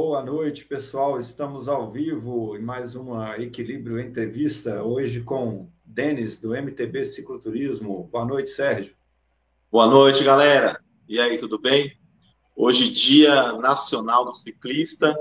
Boa 0.00 0.22
noite, 0.22 0.64
pessoal. 0.64 1.18
Estamos 1.18 1.66
ao 1.66 1.90
vivo 1.90 2.56
em 2.56 2.62
mais 2.62 2.94
uma 2.94 3.36
Equilíbrio 3.36 3.98
Entrevista, 3.98 4.80
hoje 4.80 5.22
com 5.22 5.68
Denis, 5.84 6.38
do 6.38 6.54
MTB 6.54 7.04
Cicloturismo. 7.04 8.04
Boa 8.04 8.24
noite, 8.24 8.48
Sérgio. 8.50 8.94
Boa 9.68 9.88
noite, 9.88 10.22
galera. 10.22 10.80
E 11.08 11.18
aí, 11.18 11.36
tudo 11.36 11.58
bem? 11.58 11.98
Hoje, 12.54 12.88
Dia 12.90 13.54
Nacional 13.54 14.24
do 14.24 14.34
Ciclista, 14.34 15.18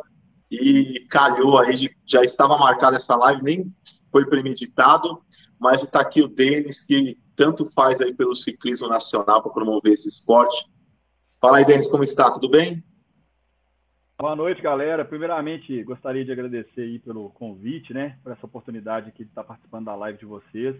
e 0.51 1.07
calhou 1.09 1.57
aí, 1.57 1.89
já 2.05 2.23
estava 2.23 2.55
marcada 2.55 2.97
essa 2.97 3.15
live, 3.15 3.41
nem 3.41 3.75
foi 4.11 4.27
premeditado, 4.27 5.23
mas 5.59 5.81
está 5.81 6.01
aqui 6.01 6.21
o 6.21 6.27
Denis, 6.27 6.83
que 6.83 7.17
tanto 7.35 7.65
faz 7.71 7.99
aí 7.99 8.13
pelo 8.13 8.35
ciclismo 8.35 8.87
nacional 8.87 9.41
para 9.41 9.51
promover 9.51 9.93
esse 9.93 10.07
esporte. 10.07 10.69
Fala 11.41 11.57
aí, 11.57 11.65
Denis, 11.65 11.87
como 11.87 12.03
está? 12.03 12.29
Tudo 12.29 12.47
bem? 12.47 12.85
Boa 14.19 14.35
noite, 14.35 14.63
galera. 14.63 15.05
Primeiramente, 15.05 15.83
gostaria 15.83 16.25
de 16.25 16.31
agradecer 16.31 16.81
aí 16.81 16.97
pelo 16.97 17.29
convite, 17.29 17.93
né? 17.93 18.17
Por 18.23 18.31
essa 18.31 18.47
oportunidade 18.47 19.09
aqui 19.09 19.23
de 19.23 19.29
estar 19.29 19.43
participando 19.43 19.85
da 19.85 19.95
live 19.95 20.17
de 20.17 20.25
vocês. 20.25 20.75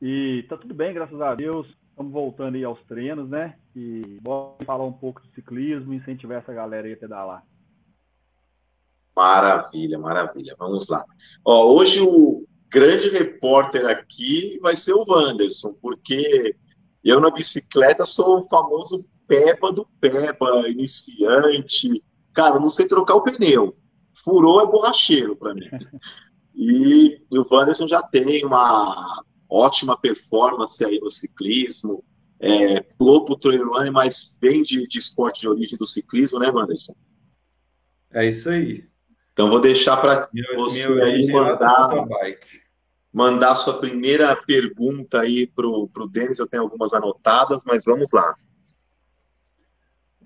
E 0.00 0.46
tá 0.48 0.56
tudo 0.56 0.72
bem, 0.72 0.94
graças 0.94 1.20
a 1.20 1.34
Deus. 1.34 1.66
Estamos 1.90 2.12
voltando 2.12 2.54
aí 2.54 2.62
aos 2.62 2.80
treinos, 2.84 3.28
né? 3.28 3.56
E 3.74 4.20
bora 4.22 4.64
falar 4.64 4.84
um 4.84 4.92
pouco 4.92 5.20
de 5.22 5.34
ciclismo 5.34 5.92
incentivar 5.92 6.38
essa 6.38 6.52
galera 6.52 6.86
aí 6.86 6.92
a 6.92 6.96
pedalar. 6.96 7.44
Maravilha, 9.16 9.98
maravilha. 9.98 10.54
Vamos 10.56 10.88
lá. 10.88 11.04
Ó, 11.44 11.74
hoje 11.74 12.00
o 12.00 12.46
grande 12.70 13.08
repórter 13.08 13.86
aqui 13.86 14.60
vai 14.62 14.76
ser 14.76 14.92
o 14.92 15.04
Wanderson, 15.04 15.74
porque 15.82 16.54
eu 17.02 17.20
na 17.20 17.32
bicicleta 17.32 18.06
sou 18.06 18.38
o 18.38 18.48
famoso 18.48 19.04
peba 19.26 19.72
do 19.72 19.84
peba, 20.00 20.68
iniciante. 20.68 22.00
Cara, 22.34 22.58
não 22.58 22.70
sei 22.70 22.86
trocar 22.86 23.14
o 23.14 23.22
pneu. 23.22 23.76
Furou 24.24 24.60
é 24.60 24.66
borracheiro 24.66 25.36
para 25.36 25.54
mim. 25.54 25.68
E, 26.54 27.18
e 27.30 27.38
o 27.38 27.46
Wanderson 27.50 27.88
já 27.88 28.02
tem 28.02 28.44
uma 28.44 29.22
ótima 29.48 29.98
performance 29.98 30.84
aí 30.84 31.00
no 31.00 31.10
ciclismo. 31.10 32.04
É, 32.38 32.82
pulou 32.98 33.24
pro 33.24 33.36
trail 33.36 33.70
running, 33.70 33.90
mas 33.90 34.36
vem 34.40 34.62
de, 34.62 34.86
de 34.86 34.98
esporte 34.98 35.42
de 35.42 35.48
origem 35.48 35.78
do 35.78 35.86
ciclismo, 35.86 36.38
né, 36.38 36.50
Wanderson? 36.50 36.94
É 38.12 38.26
isso 38.26 38.50
aí. 38.50 38.84
Então 39.32 39.48
vou 39.48 39.60
deixar 39.60 39.96
para 39.96 40.28
você 40.56 40.90
meu 40.90 41.02
aí 41.04 41.26
mandar, 41.32 41.88
mandar 43.12 43.54
sua 43.54 43.78
primeira 43.78 44.36
pergunta 44.36 45.20
aí 45.20 45.46
pro, 45.46 45.88
pro 45.88 46.08
Denis. 46.08 46.38
Eu 46.38 46.46
tenho 46.46 46.64
algumas 46.64 46.92
anotadas, 46.92 47.62
mas 47.64 47.84
vamos 47.84 48.10
lá. 48.12 48.36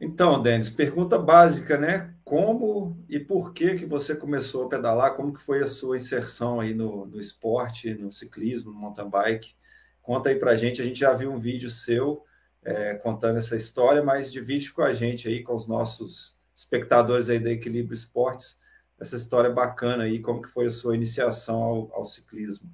Então, 0.01 0.43
Denis, 0.43 0.69
pergunta 0.69 1.19
básica, 1.19 1.79
né? 1.79 2.15
Como 2.23 3.03
e 3.09 3.19
por 3.19 3.53
que 3.53 3.77
que 3.77 3.87
você 3.87 4.15
começou 4.15 4.67
a 4.67 4.69
pedalar? 4.69 5.15
Como 5.15 5.33
que 5.33 5.41
foi 5.41 5.63
a 5.63 5.69
sua 5.69 5.97
inserção 5.97 6.61
aí 6.61 6.75
no, 6.75 7.07
no 7.07 7.19
esporte, 7.19 7.95
no 7.95 8.11
ciclismo, 8.11 8.73
no 8.73 8.79
mountain 8.79 9.09
bike? 9.09 9.55
Conta 10.03 10.29
aí 10.29 10.37
pra 10.37 10.57
gente. 10.57 10.83
A 10.83 10.85
gente 10.85 10.99
já 10.99 11.13
viu 11.15 11.33
um 11.33 11.41
vídeo 11.41 11.71
seu 11.71 12.25
é, 12.63 12.95
contando 12.95 13.39
essa 13.39 13.57
história, 13.57 14.03
mas 14.03 14.31
divide 14.31 14.73
com 14.73 14.83
a 14.83 14.93
gente 14.93 15.29
aí, 15.29 15.43
com 15.43 15.55
os 15.55 15.67
nossos 15.67 16.37
espectadores 16.55 17.31
aí 17.31 17.39
da 17.39 17.51
Equilíbrio 17.51 17.95
Esportes, 17.95 18.61
essa 18.99 19.17
história 19.17 19.51
bacana 19.51 20.05
aí, 20.05 20.21
como 20.21 20.43
que 20.43 20.49
foi 20.49 20.67
a 20.67 20.71
sua 20.71 20.95
iniciação 20.95 21.63
ao, 21.63 21.95
ao 21.95 22.05
ciclismo. 22.05 22.69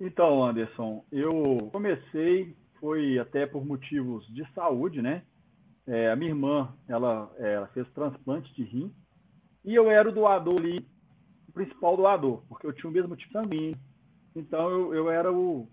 Então, 0.00 0.44
Anderson, 0.44 1.04
eu 1.12 1.68
comecei 1.72 2.56
foi 2.80 3.18
até 3.18 3.46
por 3.46 3.64
motivos 3.64 4.26
de 4.34 4.44
saúde, 4.52 5.00
né? 5.02 5.22
É, 5.86 6.10
a 6.10 6.16
minha 6.16 6.30
irmã, 6.30 6.72
ela, 6.88 7.30
é, 7.38 7.54
ela, 7.54 7.66
fez 7.68 7.88
transplante 7.90 8.52
de 8.54 8.62
rim 8.62 8.92
e 9.64 9.74
eu 9.74 9.90
era 9.90 10.08
o 10.08 10.12
doador 10.12 10.58
ali, 10.58 10.86
o 11.48 11.52
principal 11.52 11.96
doador, 11.96 12.42
porque 12.48 12.66
eu 12.66 12.72
tinha 12.72 12.88
o 12.88 12.92
mesmo 12.92 13.16
tipo 13.16 13.32
sanguíneo. 13.32 13.76
Então 14.34 14.70
eu, 14.70 14.94
eu 14.94 15.10
era 15.10 15.32
o 15.32 15.68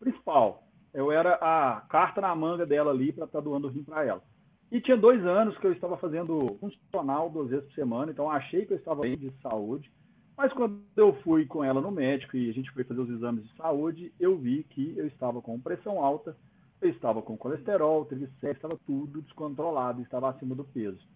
principal. 0.00 0.64
Eu 0.92 1.12
era 1.12 1.34
a 1.34 1.82
carta 1.82 2.20
na 2.20 2.34
manga 2.34 2.64
dela 2.64 2.90
ali 2.90 3.12
para 3.12 3.24
estar 3.26 3.38
tá 3.38 3.44
doando 3.44 3.68
o 3.68 3.70
rim 3.70 3.84
para 3.84 4.04
ela. 4.04 4.22
E 4.70 4.80
tinha 4.80 4.96
dois 4.96 5.24
anos 5.24 5.56
que 5.58 5.66
eu 5.66 5.72
estava 5.72 5.96
fazendo 5.96 6.58
funcional 6.60 7.30
duas 7.30 7.48
vezes 7.48 7.64
por 7.66 7.74
semana, 7.74 8.12
então 8.12 8.30
achei 8.30 8.66
que 8.66 8.72
eu 8.74 8.76
estava 8.76 9.02
bem 9.02 9.16
de 9.16 9.32
saúde. 9.42 9.90
Mas 10.36 10.52
quando 10.52 10.80
eu 10.96 11.14
fui 11.22 11.46
com 11.46 11.64
ela 11.64 11.80
no 11.80 11.90
médico 11.90 12.36
e 12.36 12.48
a 12.48 12.52
gente 12.52 12.70
foi 12.70 12.84
fazer 12.84 13.00
os 13.00 13.10
exames 13.10 13.44
de 13.44 13.56
saúde, 13.56 14.12
eu 14.20 14.36
vi 14.36 14.62
que 14.64 14.94
eu 14.96 15.06
estava 15.06 15.40
com 15.42 15.58
pressão 15.58 16.04
alta, 16.04 16.36
eu 16.80 16.88
estava 16.90 17.22
com 17.22 17.36
colesterol, 17.36 18.04
triglicéridos, 18.04 18.56
estava 18.56 18.78
tudo 18.86 19.22
descontrolado, 19.22 20.02
estava 20.02 20.30
acima 20.30 20.54
do 20.54 20.64
peso. 20.64 21.06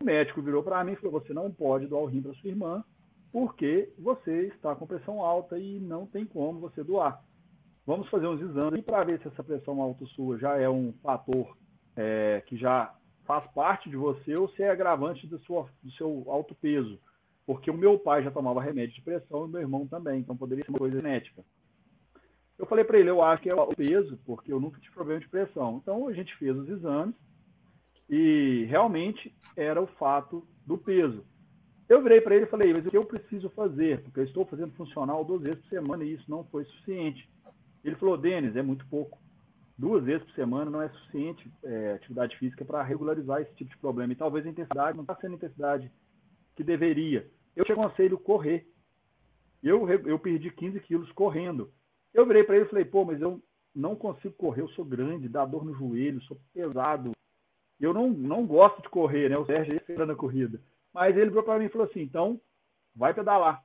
O 0.00 0.04
médico 0.04 0.42
virou 0.42 0.62
para 0.62 0.82
mim 0.84 0.92
e 0.92 0.96
falou: 0.96 1.20
Você 1.20 1.32
não 1.32 1.50
pode 1.50 1.86
doar 1.86 2.02
o 2.02 2.06
rim 2.06 2.22
para 2.22 2.34
sua 2.34 2.50
irmã, 2.50 2.84
porque 3.32 3.92
você 3.98 4.46
está 4.48 4.74
com 4.74 4.86
pressão 4.86 5.20
alta 5.20 5.58
e 5.58 5.80
não 5.80 6.06
tem 6.06 6.24
como 6.24 6.60
você 6.60 6.82
doar. 6.82 7.22
Vamos 7.86 8.08
fazer 8.08 8.26
uns 8.26 8.40
exames 8.40 8.84
para 8.84 9.04
ver 9.04 9.20
se 9.20 9.28
essa 9.28 9.42
pressão 9.42 9.80
alta 9.80 10.04
sua 10.06 10.38
já 10.38 10.56
é 10.56 10.68
um 10.68 10.92
fator 11.02 11.56
é, 11.96 12.42
que 12.46 12.56
já 12.56 12.94
faz 13.24 13.46
parte 13.48 13.88
de 13.88 13.96
você 13.96 14.36
ou 14.36 14.48
se 14.50 14.62
é 14.62 14.70
agravante 14.70 15.26
do, 15.26 15.38
sua, 15.40 15.68
do 15.82 15.90
seu 15.92 16.24
alto 16.28 16.54
peso 16.54 16.98
porque 17.48 17.70
o 17.70 17.74
meu 17.74 17.98
pai 17.98 18.22
já 18.22 18.30
tomava 18.30 18.60
remédio 18.60 18.94
de 18.94 19.00
pressão 19.00 19.46
e 19.46 19.48
meu 19.48 19.62
irmão 19.62 19.86
também, 19.86 20.20
então 20.20 20.36
poderia 20.36 20.62
ser 20.62 20.70
uma 20.70 20.78
coisa 20.78 21.00
genética. 21.00 21.42
Eu 22.58 22.66
falei 22.66 22.84
para 22.84 22.98
ele, 22.98 23.08
eu 23.08 23.22
acho 23.22 23.42
que 23.42 23.50
é 23.50 23.54
o 23.54 23.68
peso, 23.68 24.18
porque 24.26 24.52
eu 24.52 24.60
nunca 24.60 24.80
tive 24.80 24.94
problema 24.94 25.20
de 25.20 25.28
pressão. 25.28 25.78
Então 25.82 26.08
a 26.08 26.12
gente 26.12 26.34
fez 26.36 26.56
os 26.56 26.68
exames 26.68 27.14
e 28.10 28.66
realmente 28.68 29.34
era 29.56 29.80
o 29.80 29.86
fato 29.86 30.46
do 30.66 30.76
peso. 30.76 31.24
Eu 31.88 32.02
virei 32.02 32.20
para 32.20 32.34
ele 32.34 32.44
e 32.44 32.48
falei, 32.48 32.72
mas 32.74 32.84
o 32.84 32.90
que 32.90 32.96
eu 32.96 33.04
preciso 33.04 33.48
fazer? 33.50 34.02
Porque 34.02 34.20
eu 34.20 34.24
estou 34.24 34.44
fazendo 34.44 34.74
funcional 34.74 35.24
duas 35.24 35.42
vezes 35.42 35.60
por 35.60 35.68
semana 35.68 36.04
e 36.04 36.14
isso 36.14 36.30
não 36.30 36.44
foi 36.44 36.64
suficiente. 36.64 37.28
Ele 37.82 37.96
falou, 37.96 38.16
Denis, 38.16 38.56
é 38.56 38.62
muito 38.62 38.86
pouco. 38.88 39.18
Duas 39.78 40.04
vezes 40.04 40.26
por 40.26 40.34
semana 40.34 40.70
não 40.70 40.82
é 40.82 40.88
suficiente 40.88 41.50
é, 41.62 41.92
atividade 41.92 42.36
física 42.36 42.64
para 42.64 42.82
regularizar 42.82 43.40
esse 43.40 43.54
tipo 43.54 43.70
de 43.70 43.78
problema. 43.78 44.12
E 44.12 44.16
talvez 44.16 44.44
a 44.44 44.50
intensidade 44.50 44.96
não 44.96 45.04
está 45.04 45.14
sendo 45.14 45.32
a 45.32 45.36
intensidade 45.36 45.90
que 46.56 46.64
deveria 46.64 47.30
eu 47.58 47.64
te 47.64 47.72
aconselho 47.72 48.16
correr. 48.16 48.70
Eu, 49.60 49.88
eu 50.06 50.16
perdi 50.16 50.48
15 50.48 50.78
quilos 50.78 51.10
correndo. 51.10 51.72
Eu 52.12 52.26
virei 52.26 52.44
para 52.44 52.56
ele 52.56 52.64
e 52.64 52.68
falei, 52.68 52.84
pô, 52.84 53.04
mas 53.04 53.20
eu 53.20 53.40
não 53.74 53.94
consigo 53.94 54.34
correr, 54.34 54.62
eu 54.62 54.68
sou 54.70 54.84
grande, 54.84 55.28
dá 55.28 55.44
dor 55.44 55.64
no 55.64 55.74
joelho, 55.74 56.22
sou 56.22 56.38
pesado. 56.52 57.12
Eu 57.78 57.94
não, 57.94 58.10
não 58.10 58.44
gosto 58.44 58.82
de 58.82 58.88
correr, 58.88 59.28
né? 59.28 59.38
O 59.38 59.46
Sérgio 59.46 59.80
aí 59.88 60.06
na 60.06 60.16
corrida. 60.16 60.60
Mas 60.92 61.16
ele 61.16 61.30
virou 61.30 61.44
para 61.44 61.58
mim 61.58 61.66
e 61.66 61.68
falou 61.68 61.86
assim, 61.86 62.00
então, 62.00 62.40
vai 62.94 63.14
pedalar. 63.14 63.62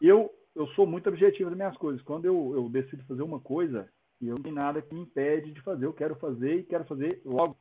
Eu, 0.00 0.32
eu 0.54 0.68
sou 0.68 0.86
muito 0.86 1.08
objetivo 1.08 1.50
nas 1.50 1.56
minhas 1.56 1.76
coisas. 1.76 2.00
Quando 2.02 2.26
eu, 2.26 2.52
eu 2.54 2.68
decido 2.68 3.04
fazer 3.04 3.22
uma 3.22 3.40
coisa, 3.40 3.88
eu 4.20 4.34
não 4.36 4.42
tem 4.42 4.52
nada 4.52 4.80
que 4.80 4.94
me 4.94 5.00
impede 5.00 5.50
de 5.50 5.60
fazer. 5.62 5.86
Eu 5.86 5.92
quero 5.92 6.14
fazer 6.16 6.56
e 6.56 6.62
quero 6.62 6.84
fazer 6.84 7.20
logo. 7.24 7.56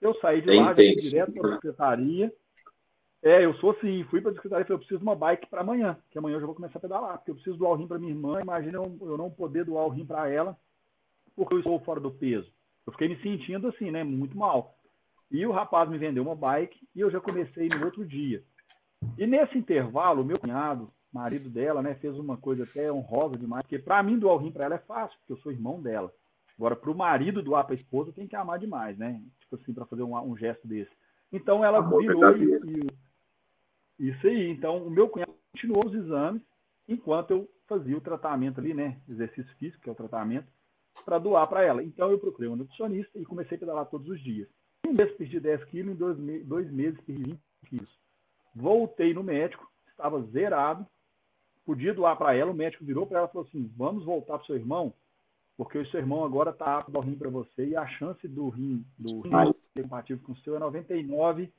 Eu 0.00 0.14
saí 0.20 0.40
de 0.40 0.54
lá, 0.54 0.72
direto 0.72 1.32
para 1.32 1.50
a 1.50 1.54
secretaria, 1.54 2.32
é, 3.24 3.44
eu 3.44 3.54
sou 3.54 3.70
assim, 3.70 4.04
fui 4.04 4.20
para 4.20 4.30
a 4.30 4.34
secretaria 4.34 4.62
e 4.62 4.66
falei, 4.66 4.76
eu 4.76 4.78
preciso 4.78 4.98
de 4.98 5.04
uma 5.04 5.16
bike 5.16 5.48
para 5.48 5.62
amanhã, 5.62 5.96
que 6.10 6.18
amanhã 6.18 6.36
eu 6.36 6.40
já 6.40 6.46
vou 6.46 6.54
começar 6.54 6.78
a 6.78 6.82
pedalar, 6.82 7.16
porque 7.16 7.30
eu 7.30 7.34
preciso 7.34 7.56
doar 7.56 7.72
o 7.72 7.74
rim 7.74 7.88
para 7.88 7.98
minha 7.98 8.12
irmã, 8.12 8.38
imagina 8.40 8.76
eu, 8.76 8.98
eu 9.00 9.16
não 9.16 9.30
poder 9.30 9.64
doar 9.64 9.86
o 9.86 9.88
rim 9.88 10.04
para 10.04 10.28
ela, 10.28 10.56
porque 11.34 11.54
eu 11.54 11.58
estou 11.58 11.80
fora 11.80 11.98
do 11.98 12.10
peso. 12.10 12.52
Eu 12.86 12.92
fiquei 12.92 13.08
me 13.08 13.20
sentindo 13.22 13.68
assim, 13.68 13.90
né, 13.90 14.04
muito 14.04 14.36
mal. 14.36 14.76
E 15.30 15.46
o 15.46 15.52
rapaz 15.52 15.88
me 15.88 15.96
vendeu 15.96 16.22
uma 16.22 16.36
bike 16.36 16.78
e 16.94 17.00
eu 17.00 17.10
já 17.10 17.18
comecei 17.18 17.68
no 17.68 17.84
outro 17.86 18.04
dia. 18.04 18.44
E 19.16 19.26
nesse 19.26 19.56
intervalo, 19.56 20.22
o 20.22 20.24
meu 20.24 20.38
cunhado, 20.38 20.90
marido 21.12 21.48
dela, 21.48 21.80
né, 21.80 21.94
fez 21.94 22.18
uma 22.18 22.36
coisa 22.36 22.64
até 22.64 22.92
honrosa 22.92 23.38
demais, 23.38 23.62
porque 23.62 23.78
para 23.78 24.02
mim 24.02 24.18
doar 24.18 24.34
o 24.34 24.38
rim 24.38 24.52
para 24.52 24.66
ela 24.66 24.74
é 24.74 24.78
fácil, 24.78 25.16
porque 25.20 25.32
eu 25.32 25.38
sou 25.38 25.50
irmão 25.50 25.80
dela. 25.80 26.12
Agora, 26.58 26.76
para 26.76 26.90
o 26.90 26.94
marido 26.94 27.42
doar 27.42 27.64
para 27.64 27.74
a 27.74 27.78
esposa, 27.78 28.12
tem 28.12 28.28
que 28.28 28.36
amar 28.36 28.58
demais, 28.58 28.96
né? 28.96 29.20
Tipo 29.40 29.56
assim, 29.56 29.72
para 29.72 29.86
fazer 29.86 30.02
um, 30.02 30.16
um, 30.16 30.36
gesto 30.36 30.66
desse. 30.68 30.90
Então 31.32 31.64
ela 31.64 31.80
virou 31.80 32.36
e, 32.36 32.44
e, 32.44 32.86
isso 33.98 34.26
aí. 34.26 34.50
Então, 34.50 34.78
o 34.78 34.90
meu 34.90 35.08
cunhado 35.08 35.34
continuou 35.52 35.86
os 35.86 35.94
exames 35.94 36.42
enquanto 36.88 37.30
eu 37.30 37.48
fazia 37.66 37.96
o 37.96 38.00
tratamento 38.00 38.60
ali, 38.60 38.74
né? 38.74 39.00
Exercício 39.08 39.54
físico, 39.56 39.82
que 39.82 39.88
é 39.88 39.92
o 39.92 39.96
tratamento, 39.96 40.46
para 41.04 41.18
doar 41.18 41.46
para 41.48 41.62
ela. 41.62 41.82
Então, 41.82 42.10
eu 42.10 42.18
procurei 42.18 42.48
um 42.48 42.56
nutricionista 42.56 43.18
e 43.18 43.24
comecei 43.24 43.56
a 43.56 43.60
pedalar 43.60 43.86
todos 43.86 44.08
os 44.08 44.22
dias. 44.22 44.48
Em 44.84 44.90
um 44.90 44.92
mês 44.94 45.10
perdi 45.16 45.40
10 45.40 45.64
quilos, 45.64 45.94
em 45.94 45.96
dois, 45.96 46.18
me 46.18 46.40
dois 46.40 46.70
meses 46.70 47.00
perdi 47.00 47.22
20 47.24 47.40
quilos. 47.66 47.98
Voltei 48.54 49.14
no 49.14 49.22
médico, 49.22 49.66
estava 49.88 50.22
zerado, 50.24 50.86
podia 51.64 51.94
doar 51.94 52.16
para 52.16 52.34
ela. 52.34 52.50
O 52.50 52.54
médico 52.54 52.84
virou 52.84 53.06
para 53.06 53.18
ela 53.18 53.28
e 53.28 53.32
falou 53.32 53.48
assim: 53.48 53.72
vamos 53.76 54.04
voltar 54.04 54.34
para 54.34 54.42
o 54.42 54.46
seu 54.46 54.56
irmão, 54.56 54.92
porque 55.56 55.78
o 55.78 55.86
seu 55.86 56.00
irmão 56.00 56.24
agora 56.24 56.50
está 56.50 56.78
apto 56.78 56.96
ao 56.96 57.02
rim 57.02 57.16
para 57.16 57.30
você 57.30 57.66
e 57.66 57.76
a 57.76 57.86
chance 57.86 58.28
do 58.28 58.48
rim, 58.48 58.84
do 58.98 59.22
rim 59.22 59.54
ser 59.74 59.82
compatível 59.82 60.22
com 60.24 60.32
o 60.32 60.36
seu 60.38 60.56
é 60.56 60.58
99 60.58 61.50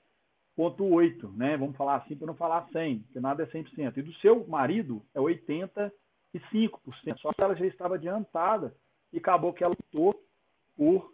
0,8, 0.58 1.36
né? 1.36 1.58
Vamos 1.58 1.76
falar 1.76 1.98
assim 1.98 2.16
para 2.16 2.28
não 2.28 2.36
falar 2.36 2.68
100, 2.72 3.00
porque 3.00 3.20
nada 3.20 3.44
é 3.44 3.46
100%. 3.46 3.98
E 3.98 4.02
do 4.02 4.14
seu 4.16 4.48
marido 4.48 5.02
é 5.14 5.20
85%. 5.20 5.92
Só 7.18 7.34
que 7.34 7.44
ela 7.44 7.56
já 7.56 7.66
estava 7.66 7.96
adiantada 7.96 8.74
e 9.12 9.18
acabou 9.18 9.54
que 9.54 9.64
ela 9.64 9.74
optou 9.74 10.14
por 10.76 11.14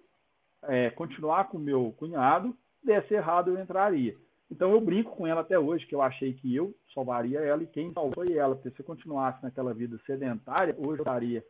é, 0.63 0.89
continuar 0.91 1.45
com 1.45 1.57
meu 1.57 1.93
cunhado. 1.97 2.55
Desse 2.83 3.13
errado, 3.13 3.51
eu 3.51 3.61
entraria. 3.61 4.15
Então 4.49 4.71
eu 4.71 4.81
brinco 4.81 5.15
com 5.15 5.25
ela 5.25 5.41
até 5.41 5.57
hoje, 5.57 5.85
que 5.85 5.95
eu 5.95 6.01
achei 6.01 6.33
que 6.33 6.53
eu 6.53 6.75
salvaria 6.93 7.39
ela 7.39 7.63
e 7.63 7.67
quem 7.67 7.93
salvou 7.93 8.25
foi 8.25 8.33
ela. 8.33 8.55
Porque 8.55 8.71
se 8.71 8.79
eu 8.81 8.85
continuasse 8.85 9.41
naquela 9.41 9.73
vida 9.73 9.97
sedentária, 10.05 10.75
hoje 10.77 10.99
eu 10.99 11.03
estaria. 11.03 11.45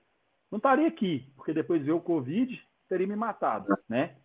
Não 0.51 0.57
estaria 0.57 0.87
aqui, 0.87 1.31
porque 1.35 1.53
depois 1.53 1.81
veio 1.81 1.97
o 1.97 2.01
Covid, 2.01 2.61
teria 2.87 3.07
me 3.07 3.15
matado, 3.15 3.75
né? 3.89 4.17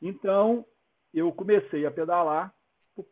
Então 0.00 0.64
eu 1.12 1.30
comecei 1.32 1.84
a 1.84 1.90
pedalar, 1.90 2.54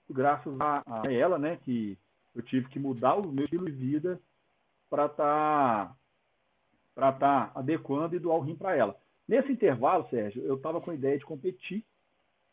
graças 0.08 0.60
a, 0.60 0.82
a 0.86 1.12
ela, 1.12 1.38
né? 1.38 1.56
Que 1.56 1.98
eu 2.34 2.42
tive 2.42 2.68
que 2.68 2.78
mudar 2.78 3.14
o 3.14 3.32
meu 3.32 3.44
estilo 3.44 3.66
de 3.66 3.72
vida 3.72 4.20
para 4.88 5.06
estar 5.06 5.88
tá, 5.88 5.96
para 6.94 7.12
tá 7.12 7.52
adequando 7.54 8.14
e 8.14 8.18
doar 8.18 8.38
o 8.38 8.42
rim 8.42 8.56
para 8.56 8.76
ela. 8.76 8.96
Nesse 9.26 9.52
intervalo, 9.52 10.08
Sérgio, 10.10 10.42
eu 10.42 10.56
estava 10.56 10.80
com 10.80 10.90
a 10.90 10.94
ideia 10.94 11.18
de 11.18 11.24
competir 11.24 11.84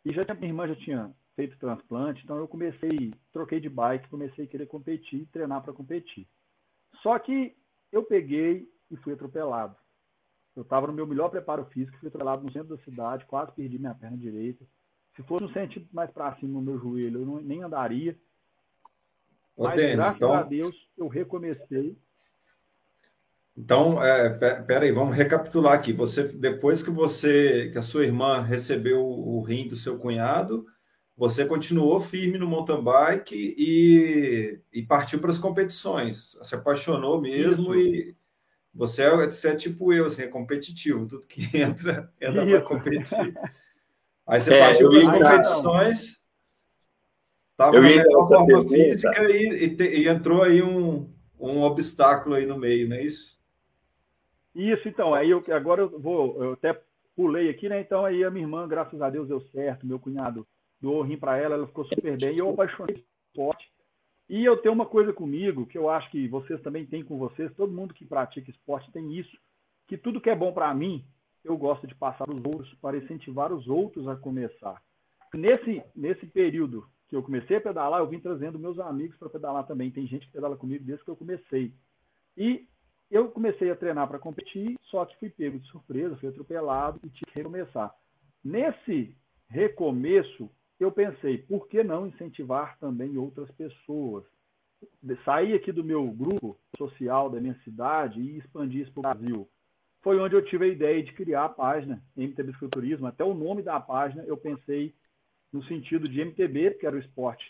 e 0.05 0.13
já 0.13 0.21
minha 0.33 0.47
irmã 0.47 0.67
já 0.67 0.75
tinha 0.75 1.13
feito 1.35 1.57
transplante, 1.57 2.21
então 2.23 2.37
eu 2.37 2.47
comecei, 2.47 3.13
troquei 3.31 3.59
de 3.59 3.69
bike, 3.69 4.09
comecei 4.09 4.45
a 4.45 4.47
querer 4.47 4.65
competir, 4.65 5.25
treinar 5.31 5.63
para 5.63 5.73
competir. 5.73 6.27
Só 7.01 7.17
que 7.17 7.55
eu 7.91 8.03
peguei 8.03 8.69
e 8.91 8.97
fui 8.97 9.13
atropelado. 9.13 9.75
Eu 10.55 10.63
estava 10.63 10.87
no 10.87 10.93
meu 10.93 11.07
melhor 11.07 11.29
preparo 11.29 11.65
físico, 11.65 11.97
fui 11.99 12.09
atropelado 12.09 12.43
no 12.43 12.51
centro 12.51 12.75
da 12.75 12.83
cidade, 12.83 13.25
quase 13.25 13.53
perdi 13.53 13.79
minha 13.79 13.95
perna 13.95 14.17
direita. 14.17 14.65
Se 15.19 15.23
fosse 15.23 15.43
um 15.43 15.51
centímetro 15.51 15.89
mais 15.91 16.09
para 16.11 16.33
cima 16.37 16.53
no 16.53 16.61
meu 16.61 16.79
joelho, 16.79 17.19
eu 17.19 17.25
não, 17.25 17.41
nem 17.41 17.61
andaria. 17.61 18.17
Ô, 19.53 19.65
Mas, 19.65 19.75
Denis, 19.75 19.95
graças 19.97 20.15
então... 20.15 20.33
a 20.33 20.43
Deus, 20.43 20.73
eu 20.97 21.09
recomecei. 21.09 21.97
Então, 23.57 24.01
é, 24.01 24.29
peraí, 24.61 24.93
vamos 24.93 25.17
recapitular 25.17 25.73
aqui. 25.73 25.91
Você, 25.91 26.23
depois 26.23 26.81
que 26.81 26.89
você, 26.89 27.67
que 27.69 27.77
a 27.77 27.81
sua 27.81 28.05
irmã 28.05 28.41
recebeu 28.41 29.05
o 29.05 29.41
rim 29.41 29.67
do 29.67 29.75
seu 29.75 29.99
cunhado, 29.99 30.65
você 31.17 31.45
continuou 31.45 31.99
firme 31.99 32.37
no 32.37 32.47
mountain 32.47 32.81
bike 32.81 33.35
e, 33.35 34.61
e 34.71 34.83
partiu 34.83 35.19
para 35.19 35.31
as 35.31 35.37
competições. 35.37 36.37
Se 36.41 36.55
apaixonou 36.55 37.19
mesmo 37.19 37.75
Isso. 37.75 37.75
e 37.75 38.15
você 38.73 39.03
é, 39.03 39.27
você 39.27 39.49
é, 39.49 39.55
tipo 39.57 39.91
eu, 39.91 40.05
assim, 40.05 40.21
é 40.21 40.27
competitivo. 40.27 41.05
Tudo 41.05 41.27
que 41.27 41.41
entra, 41.59 42.09
entra 42.21 42.45
para 42.45 42.61
competir. 42.61 43.33
Aí 44.29 44.39
você 44.39 44.53
é, 44.53 44.59
partiu 44.59 44.89
para 44.89 44.99
as 44.99 45.05
competições, 45.05 46.23
estava 47.51 47.71
na 47.73 47.81
melhor 47.81 48.27
forma 48.27 48.69
física 48.69 49.23
e, 49.31 49.63
e, 49.63 49.75
te, 49.75 49.83
e, 49.83 50.07
entrou 50.07 50.43
aí 50.43 50.61
um, 50.61 51.11
um 51.39 51.63
obstáculo 51.63 52.35
aí 52.35 52.45
no 52.45 52.55
meio, 52.55 52.87
não 52.87 52.95
é 52.95 53.01
isso? 53.01 53.39
Isso, 54.53 54.87
então. 54.87 55.15
Aí 55.15 55.31
eu, 55.31 55.43
agora 55.51 55.81
eu 55.81 55.99
vou, 55.99 56.43
eu 56.43 56.53
até 56.53 56.79
pulei 57.15 57.49
aqui, 57.49 57.67
né? 57.67 57.81
Então 57.81 58.05
aí 58.05 58.23
a 58.23 58.29
minha 58.29 58.45
irmã, 58.45 58.67
graças 58.67 59.01
a 59.01 59.09
Deus, 59.09 59.27
deu 59.27 59.41
certo. 59.51 59.87
Meu 59.87 59.97
cunhado 59.97 60.45
doou 60.79 61.01
rim 61.01 61.17
para 61.17 61.35
ela, 61.37 61.55
ela 61.55 61.67
ficou 61.67 61.85
super 61.85 62.15
bem. 62.15 62.35
E 62.35 62.37
eu 62.37 62.51
apaixonei 62.51 62.95
por 62.97 63.03
esporte. 63.29 63.71
E 64.29 64.45
eu 64.45 64.57
tenho 64.57 64.75
uma 64.75 64.85
coisa 64.85 65.11
comigo 65.11 65.65
que 65.65 65.77
eu 65.77 65.89
acho 65.89 66.09
que 66.11 66.27
vocês 66.27 66.61
também 66.61 66.85
têm 66.85 67.03
com 67.03 67.17
vocês, 67.17 67.51
todo 67.55 67.73
mundo 67.73 67.95
que 67.95 68.05
pratica 68.05 68.51
esporte 68.51 68.91
tem 68.91 69.11
isso, 69.17 69.35
que 69.87 69.97
tudo 69.97 70.21
que 70.21 70.29
é 70.29 70.35
bom 70.35 70.53
para 70.53 70.71
mim, 70.71 71.03
eu 71.51 71.57
gosto 71.57 71.87
de 71.87 71.95
passar 71.95 72.29
os 72.29 72.43
outros, 72.45 72.73
para 72.75 72.97
incentivar 72.97 73.51
os 73.51 73.67
outros 73.67 74.07
a 74.07 74.15
começar. 74.15 74.81
Nesse, 75.33 75.83
nesse 75.95 76.25
período 76.27 76.87
que 77.07 77.15
eu 77.15 77.23
comecei 77.23 77.57
a 77.57 77.61
pedalar, 77.61 77.99
eu 77.99 78.07
vim 78.07 78.19
trazendo 78.19 78.59
meus 78.59 78.79
amigos 78.79 79.17
para 79.17 79.29
pedalar 79.29 79.65
também. 79.65 79.91
Tem 79.91 80.05
gente 80.07 80.27
que 80.27 80.33
pedala 80.33 80.55
comigo 80.55 80.83
desde 80.83 81.03
que 81.03 81.09
eu 81.09 81.15
comecei. 81.15 81.73
E 82.37 82.67
eu 83.09 83.29
comecei 83.29 83.71
a 83.71 83.75
treinar 83.75 84.07
para 84.07 84.19
competir, 84.19 84.77
só 84.83 85.03
que 85.05 85.17
fui 85.17 85.29
pego 85.29 85.59
de 85.59 85.67
surpresa, 85.67 86.15
fui 86.17 86.29
atropelado 86.29 86.99
e 87.03 87.09
tive 87.09 87.31
que 87.31 87.39
recomeçar. 87.39 87.93
Nesse 88.43 89.15
recomeço, 89.49 90.49
eu 90.79 90.91
pensei, 90.91 91.39
por 91.39 91.67
que 91.67 91.83
não 91.83 92.07
incentivar 92.07 92.77
também 92.79 93.17
outras 93.17 93.49
pessoas? 93.51 94.23
Sair 95.25 95.55
aqui 95.55 95.71
do 95.71 95.83
meu 95.83 96.09
grupo 96.11 96.57
social 96.77 97.29
da 97.29 97.41
minha 97.41 97.59
cidade 97.63 98.21
e 98.21 98.37
expandir 98.37 98.83
isso 98.83 98.93
para 98.93 98.99
o 98.99 99.15
Brasil. 99.15 99.49
Foi 100.01 100.17
onde 100.19 100.35
eu 100.35 100.45
tive 100.45 100.65
a 100.65 100.69
ideia 100.69 101.03
de 101.03 101.11
criar 101.13 101.45
a 101.45 101.49
página 101.49 102.01
MTB 102.15 102.53
Fisiculturismo. 102.53 103.07
Até 103.07 103.23
o 103.23 103.33
nome 103.33 103.61
da 103.61 103.79
página 103.79 104.23
eu 104.23 104.37
pensei 104.37 104.95
no 105.51 105.63
sentido 105.65 106.09
de 106.09 106.21
MTB, 106.21 106.75
que 106.75 106.85
era 106.85 106.95
o 106.95 106.99
esporte 106.99 107.45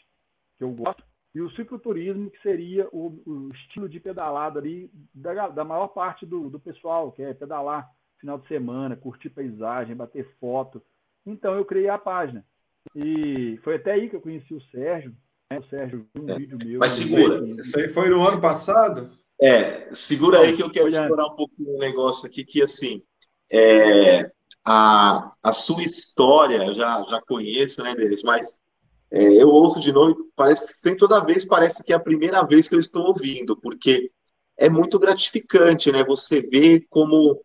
que 0.57 0.63
eu 0.63 0.71
gosto, 0.71 1.03
e 1.33 1.41
o 1.41 1.49
cicloturismo, 1.51 2.29
que 2.31 2.41
seria 2.41 2.87
o, 2.91 3.21
o 3.25 3.49
estilo 3.53 3.87
de 3.87 3.99
pedalada 3.99 4.59
ali 4.59 4.91
da, 5.13 5.47
da 5.49 5.63
maior 5.63 5.87
parte 5.89 6.25
do, 6.25 6.49
do 6.49 6.59
pessoal, 6.59 7.11
que 7.11 7.21
é 7.21 7.33
pedalar 7.33 7.89
final 8.19 8.37
de 8.37 8.47
semana, 8.47 8.95
curtir 8.95 9.29
paisagem, 9.29 9.95
bater 9.95 10.27
foto. 10.39 10.81
Então 11.25 11.55
eu 11.55 11.63
criei 11.63 11.87
a 11.87 11.97
página. 11.97 12.43
E 12.95 13.59
foi 13.63 13.75
até 13.75 13.91
aí 13.91 14.09
que 14.09 14.15
eu 14.15 14.21
conheci 14.21 14.53
o 14.53 14.61
Sérgio. 14.63 15.15
Né? 15.51 15.59
O 15.59 15.63
Sérgio 15.65 16.07
viu 16.13 16.23
um 16.23 16.29
é. 16.29 16.37
vídeo 16.37 16.57
meu. 16.63 16.79
Mas 16.79 16.91
segura. 16.91 17.45
Isso 17.47 17.79
aí 17.79 17.87
foi 17.87 18.09
no 18.09 18.27
ano 18.27 18.41
passado? 18.41 19.11
É, 19.41 19.93
segura 19.93 20.39
aí 20.39 20.55
que 20.55 20.63
eu 20.63 20.69
quero 20.69 20.89
explorar 20.89 21.27
um 21.27 21.35
pouco 21.35 21.53
um 21.59 21.77
negócio 21.77 22.27
aqui 22.27 22.43
que, 22.43 22.61
assim, 22.61 23.01
é, 23.51 24.29
a, 24.65 25.33
a 25.41 25.53
sua 25.53 25.83
história, 25.83 26.57
eu 26.57 26.75
já, 26.75 27.03
já 27.09 27.21
conheço, 27.21 27.81
né, 27.81 27.95
deles, 27.95 28.21
mas 28.21 28.59
é, 29.11 29.41
eu 29.41 29.47
ouço 29.47 29.79
de 29.79 29.91
novo, 29.91 30.29
parece, 30.35 30.73
sem 30.81 30.95
toda 30.95 31.23
vez 31.23 31.45
parece 31.45 31.83
que 31.83 31.93
é 31.93 31.95
a 31.95 31.99
primeira 31.99 32.43
vez 32.43 32.67
que 32.67 32.75
eu 32.75 32.79
estou 32.79 33.07
ouvindo, 33.07 33.55
porque 33.55 34.11
é 34.57 34.69
muito 34.69 34.99
gratificante, 34.99 35.91
né, 35.91 36.03
você 36.03 36.41
vê 36.41 36.85
como 36.89 37.41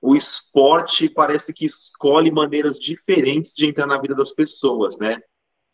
o 0.00 0.14
esporte 0.14 1.08
parece 1.08 1.52
que 1.52 1.64
escolhe 1.64 2.30
maneiras 2.30 2.78
diferentes 2.78 3.52
de 3.54 3.66
entrar 3.66 3.86
na 3.86 4.00
vida 4.00 4.14
das 4.14 4.32
pessoas, 4.32 4.98
né? 4.98 5.20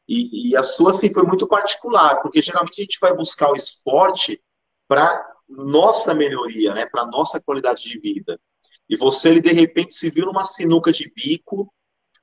E, 0.08 0.50
e 0.50 0.56
a 0.56 0.62
sua, 0.62 0.92
assim, 0.92 1.12
foi 1.12 1.22
muito 1.24 1.46
particular, 1.46 2.20
porque 2.22 2.42
geralmente 2.42 2.80
a 2.80 2.84
gente 2.84 2.98
vai 3.00 3.14
buscar 3.14 3.50
o 3.50 3.56
esporte 3.56 4.40
para 4.88 5.26
nossa 5.52 6.14
melhoria, 6.14 6.74
né? 6.74 6.86
Para 6.86 7.06
nossa 7.06 7.40
qualidade 7.40 7.82
de 7.82 7.98
vida. 7.98 8.40
E 8.88 8.96
você, 8.96 9.28
ele, 9.28 9.40
de 9.40 9.52
repente, 9.52 9.94
se 9.94 10.10
viu 10.10 10.26
numa 10.26 10.44
sinuca 10.44 10.92
de 10.92 11.10
bico, 11.14 11.72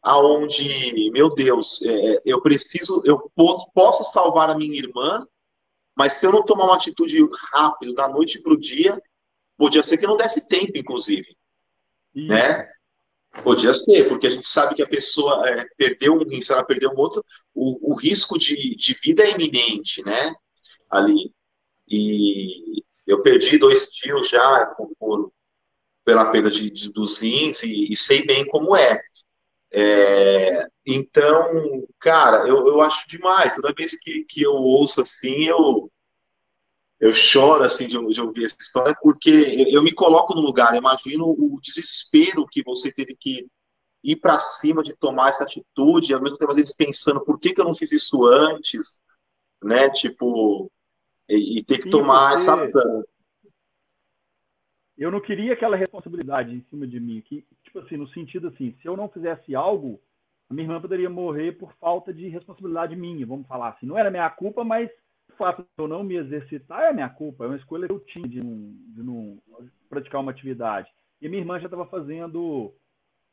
aonde, 0.02 1.10
meu 1.12 1.34
Deus, 1.34 1.82
é, 1.82 2.22
eu 2.26 2.42
preciso, 2.42 3.02
eu 3.06 3.32
posso, 3.36 3.72
posso 3.74 4.12
salvar 4.12 4.50
a 4.50 4.58
minha 4.58 4.78
irmã, 4.78 5.26
mas 5.96 6.14
se 6.14 6.26
eu 6.26 6.32
não 6.32 6.44
tomar 6.44 6.66
uma 6.66 6.76
atitude 6.76 7.18
rápida, 7.52 7.94
da 7.94 8.08
noite 8.08 8.40
para 8.40 8.54
o 8.54 8.60
dia, 8.60 9.02
podia 9.58 9.84
ser 9.84 9.98
que 9.98 10.08
não 10.08 10.16
desse 10.16 10.48
tempo, 10.48 10.78
inclusive. 10.78 11.36
Né? 12.16 12.70
Podia 13.44 13.74
ser, 13.74 14.08
porque 14.08 14.28
a 14.28 14.32
gente 14.32 14.48
sabe 14.48 14.76
que 14.76 14.82
a 14.82 14.88
pessoa 14.88 15.48
é, 15.50 15.66
perdeu 15.78 16.14
um 16.14 16.24
rim, 16.24 16.42
se 16.42 16.52
ela 16.52 16.64
perdeu 16.64 16.92
um 16.92 16.98
outro, 16.98 17.24
o, 17.54 17.92
o 17.92 17.96
risco 17.96 18.40
de, 18.40 18.76
de 18.76 18.98
vida 19.04 19.24
é 19.24 19.32
iminente, 19.32 20.04
né? 20.04 20.34
Ali. 20.90 21.34
E 21.88 22.84
eu 23.10 23.24
perdi 23.24 23.58
dois 23.58 23.90
tios 23.90 24.30
já 24.30 24.68
por, 24.78 24.92
por 25.00 25.34
pela 26.06 26.32
perda 26.32 26.50
de, 26.50 26.70
de, 26.70 26.92
dos 26.92 27.20
rins 27.20 27.64
e, 27.64 27.92
e, 27.92 27.96
sei 27.96 28.26
bem 28.26 28.46
como 28.48 28.76
é. 28.76 29.02
é 29.72 30.68
então, 30.86 31.86
cara, 32.00 32.48
eu, 32.48 32.68
eu 32.68 32.82
acho 32.82 33.08
demais. 33.08 33.56
Toda 33.56 33.74
vez 33.74 33.98
que, 34.00 34.24
que 34.26 34.44
eu 34.44 34.54
ouço 34.54 35.02
assim, 35.02 35.46
eu, 35.46 35.92
eu 37.00 37.14
choro 37.14 37.64
assim 37.64 37.88
de, 37.88 37.98
de, 38.14 38.22
ouvir 38.22 38.46
essa 38.46 38.56
história 38.60 38.96
porque 39.02 39.30
eu 39.72 39.84
me 39.84 39.94
coloco 39.94 40.36
no 40.36 40.42
lugar, 40.42 40.76
imagino 40.76 41.26
o 41.26 41.60
desespero 41.62 42.48
que 42.48 42.64
você 42.64 42.92
teve 42.92 43.16
que 43.16 43.48
ir 44.04 44.16
para 44.18 44.40
cima 44.40 44.82
de 44.84 44.96
tomar 44.96 45.30
essa 45.30 45.44
atitude, 45.44 46.14
ao 46.14 46.22
mesmo 46.22 46.38
tempo 46.38 46.52
às 46.52 46.58
vezes 46.58 46.76
pensando 46.76 47.24
por 47.24 47.40
que, 47.40 47.54
que 47.54 47.62
eu 47.62 47.66
não 47.66 47.76
fiz 47.76 47.92
isso 47.92 48.26
antes, 48.26 49.00
né? 49.64 49.90
Tipo, 49.90 50.72
e, 51.30 51.60
e 51.60 51.64
ter 51.64 51.80
que 51.80 51.90
tomar 51.90 52.36
essa 52.36 52.54
ação. 52.54 53.04
Eu 54.98 55.12
não 55.12 55.22
queria 55.22 55.54
aquela 55.54 55.78
responsabilidade 55.78 56.54
em 56.54 56.62
cima 56.70 56.86
de 56.86 57.00
mim, 57.00 57.22
que 57.22 57.46
tipo 57.64 57.80
assim, 57.80 57.96
no 57.96 58.08
sentido 58.10 58.50
assim, 58.50 58.76
se 58.82 58.88
eu 58.88 58.98
não 58.98 59.08
fizesse 59.08 59.56
algo, 59.56 60.02
a 60.50 60.54
minha 60.54 60.66
irmã 60.66 60.82
poderia 60.82 61.10
morrer 61.10 61.54
por 61.54 61.74
falta 61.76 62.14
de 62.14 62.28
responsabilidade 62.28 62.96
minha, 62.96 63.26
vamos 63.26 63.48
falar 63.48 63.70
assim. 63.70 63.86
Não 63.86 63.98
era 63.98 64.12
minha 64.12 64.30
culpa, 64.30 64.64
mas 64.64 64.90
fato 65.40 65.62
de 65.62 65.68
eu 65.78 65.88
não 65.88 66.04
me 66.04 66.18
exercitar 66.18 66.82
é 66.84 66.94
minha 66.94 67.10
culpa, 67.10 67.46
é 67.46 67.48
uma 67.48 67.56
escolha 67.56 67.88
que 67.88 67.94
eu 67.94 68.00
tinha 68.02 68.28
de 68.28 68.44
não, 68.44 68.74
de 68.94 69.02
não 69.02 69.40
praticar 69.90 70.20
uma 70.20 70.32
atividade. 70.32 70.92
E 71.22 71.30
minha 71.30 71.42
irmã 71.42 71.58
já 71.60 71.66
estava 71.66 71.86
fazendo, 71.86 72.74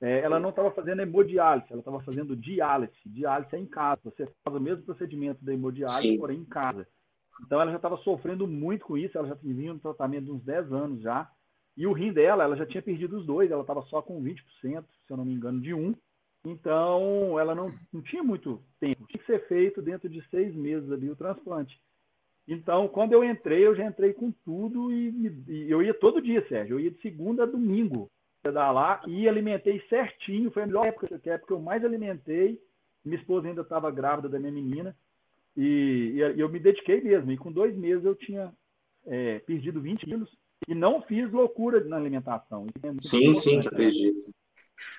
é, 0.00 0.20
ela 0.20 0.38
não 0.38 0.50
estava 0.50 0.70
fazendo 0.70 1.02
hemodiálise, 1.02 1.66
ela 1.70 1.80
estava 1.80 2.00
fazendo 2.00 2.36
diálise. 2.36 2.94
Diálise 3.04 3.56
é 3.56 3.58
em 3.58 3.66
casa, 3.66 4.00
você 4.04 4.24
faz 4.44 4.56
o 4.56 4.60
mesmo 4.60 4.84
procedimento 4.84 5.44
da 5.44 5.52
hemodiálise, 5.52 6.00
Sim. 6.00 6.18
porém 6.18 6.38
em 6.38 6.44
casa. 6.44 6.86
Então 7.44 7.60
ela 7.60 7.70
já 7.70 7.76
estava 7.76 7.96
sofrendo 7.98 8.46
muito 8.46 8.86
com 8.86 8.96
isso, 8.96 9.16
ela 9.16 9.28
já 9.28 9.34
vinha 9.34 9.72
no 9.72 9.78
tratamento 9.78 10.24
de 10.24 10.32
uns 10.32 10.42
10 10.42 10.72
anos 10.72 11.02
já. 11.02 11.30
E 11.76 11.86
o 11.86 11.92
rim 11.92 12.12
dela, 12.12 12.44
ela 12.44 12.56
já 12.56 12.64
tinha 12.64 12.82
perdido 12.82 13.18
os 13.18 13.26
dois, 13.26 13.50
ela 13.50 13.60
estava 13.60 13.82
só 13.82 14.00
com 14.00 14.22
20%, 14.22 14.42
se 14.62 14.72
eu 15.10 15.16
não 15.16 15.24
me 15.24 15.34
engano, 15.34 15.60
de 15.60 15.74
um. 15.74 15.94
Então, 16.44 17.38
ela 17.38 17.54
não, 17.54 17.66
não 17.92 18.00
tinha 18.00 18.22
muito 18.22 18.62
tempo. 18.80 19.04
Tinha 19.06 19.18
que 19.18 19.26
ser 19.26 19.46
feito 19.46 19.82
dentro 19.82 20.08
de 20.08 20.26
seis 20.30 20.54
meses 20.54 20.90
ali 20.90 21.10
o 21.10 21.16
transplante. 21.16 21.78
Então, 22.48 22.86
quando 22.88 23.12
eu 23.12 23.24
entrei, 23.24 23.66
eu 23.66 23.74
já 23.74 23.84
entrei 23.84 24.14
com 24.14 24.30
tudo 24.44 24.92
e, 24.92 25.44
e 25.48 25.70
eu 25.70 25.82
ia 25.82 25.92
todo 25.92 26.22
dia, 26.22 26.46
Sérgio. 26.48 26.76
Eu 26.76 26.80
ia 26.80 26.90
de 26.90 27.00
segunda 27.00 27.42
a 27.42 27.46
domingo 27.46 28.08
pedalar 28.42 29.02
e 29.08 29.28
alimentei 29.28 29.80
certinho. 29.88 30.52
Foi 30.52 30.62
a 30.62 30.66
melhor 30.66 30.86
época, 30.86 31.08
é 31.10 31.30
a 31.30 31.34
época 31.34 31.48
que 31.48 31.52
eu 31.52 31.60
mais 31.60 31.84
alimentei. 31.84 32.60
Minha 33.04 33.18
esposa 33.18 33.48
ainda 33.48 33.62
estava 33.62 33.90
grávida 33.90 34.28
da 34.28 34.38
minha 34.38 34.52
menina. 34.52 34.96
E, 35.56 36.14
e, 36.16 36.40
eu 36.40 36.48
me 36.48 36.58
dediquei 36.58 37.00
mesmo. 37.00 37.30
E 37.32 37.36
com 37.36 37.50
dois 37.50 37.76
meses 37.76 38.04
eu 38.04 38.14
tinha 38.14 38.52
é, 39.06 39.38
perdido 39.40 39.80
20 39.80 40.04
quilos 40.04 40.30
e 40.68 40.74
não 40.74 41.02
fiz 41.02 41.30
loucura 41.32 41.82
na 41.84 41.96
alimentação. 41.96 42.66
É 42.82 42.92
sim, 43.00 43.36
sim, 43.36 43.58
acredito. 43.60 44.34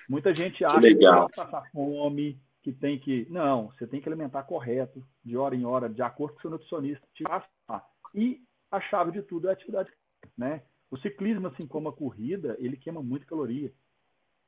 Muita 0.09 0.33
gente 0.33 0.63
acha 0.63 0.79
que, 0.79 0.95
tem 0.95 0.97
que 0.97 1.35
passar 1.35 1.69
fome, 1.71 2.39
que 2.63 2.71
tem 2.71 2.97
que. 2.97 3.27
Não, 3.29 3.67
você 3.67 3.85
tem 3.85 4.01
que 4.01 4.07
alimentar 4.07 4.43
correto, 4.43 5.03
de 5.23 5.37
hora 5.37 5.55
em 5.55 5.65
hora, 5.65 5.89
de 5.89 6.01
acordo 6.01 6.33
com 6.33 6.39
o 6.39 6.41
seu 6.41 6.51
nutricionista. 6.51 7.05
Te 7.13 7.23
passar. 7.23 7.85
E 8.15 8.41
a 8.71 8.79
chave 8.81 9.11
de 9.11 9.21
tudo 9.21 9.47
é 9.47 9.49
a 9.51 9.53
atividade. 9.53 9.91
Né? 10.37 10.63
O 10.89 10.97
ciclismo, 10.97 11.47
assim 11.47 11.67
como 11.67 11.89
a 11.89 11.93
corrida, 11.93 12.55
ele 12.59 12.77
queima 12.77 13.03
muita 13.03 13.25
caloria. 13.25 13.71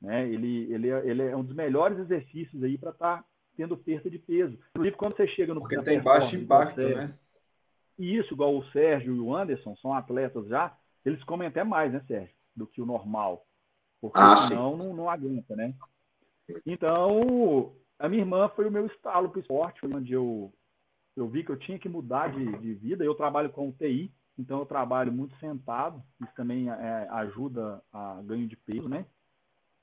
Né? 0.02 0.30
Ele, 0.30 0.72
ele, 0.74 0.90
é, 0.90 1.08
ele 1.10 1.24
é 1.24 1.36
um 1.36 1.44
dos 1.44 1.56
melhores 1.56 2.00
exercícios 2.00 2.64
aí 2.64 2.78
para 2.78 2.92
estar 2.92 3.18
tá 3.18 3.26
tendo 3.60 3.76
perda 3.76 4.10
de 4.10 4.18
peso. 4.18 4.58
Inclusive, 4.70 4.96
quando 4.96 5.18
você 5.18 5.28
chega 5.28 5.54
no. 5.54 5.60
Porque 5.60 5.82
tem 5.82 6.00
baixo 6.00 6.38
impacto, 6.38 6.80
né? 6.80 7.14
E 7.98 8.16
isso, 8.16 8.34
igual 8.34 8.58
o 8.58 8.64
Sérgio 8.72 9.14
e 9.14 9.20
o 9.20 9.36
Anderson, 9.36 9.76
são 9.82 9.94
atletas 9.94 10.48
já, 10.48 10.74
eles 11.04 11.22
comem 11.26 11.50
até 11.50 11.62
mais, 11.62 11.92
né, 11.92 12.02
Sérgio? 12.08 12.34
Do 12.56 12.66
que 12.66 12.82
o 12.82 12.86
normal. 12.86 13.46
Porque 14.00 14.18
ah, 14.18 14.38
senão 14.38 14.78
não, 14.78 14.94
não 14.94 15.10
aguenta, 15.10 15.58
né? 15.58 15.74
Então, 16.66 17.76
a 18.00 18.08
minha 18.08 18.22
irmã 18.22 18.48
foi 18.56 18.66
o 18.66 18.72
meu 18.72 18.86
estalo 18.86 19.28
para 19.28 19.40
o 19.40 19.42
esporte, 19.42 19.82
foi 19.82 19.94
onde 19.94 20.14
eu, 20.14 20.54
eu 21.18 21.28
vi 21.28 21.44
que 21.44 21.52
eu 21.52 21.58
tinha 21.58 21.78
que 21.78 21.90
mudar 21.90 22.32
de, 22.32 22.58
de 22.60 22.74
vida. 22.76 23.04
Eu 23.04 23.14
trabalho 23.14 23.50
com 23.50 23.74
TI, 23.74 24.10
então 24.38 24.60
eu 24.60 24.66
trabalho 24.66 25.12
muito 25.12 25.36
sentado, 25.36 26.02
isso 26.22 26.32
também 26.34 26.70
é, 26.70 27.08
ajuda 27.10 27.84
a 27.92 28.22
ganho 28.24 28.48
de 28.48 28.56
peso, 28.56 28.88
né? 28.88 29.06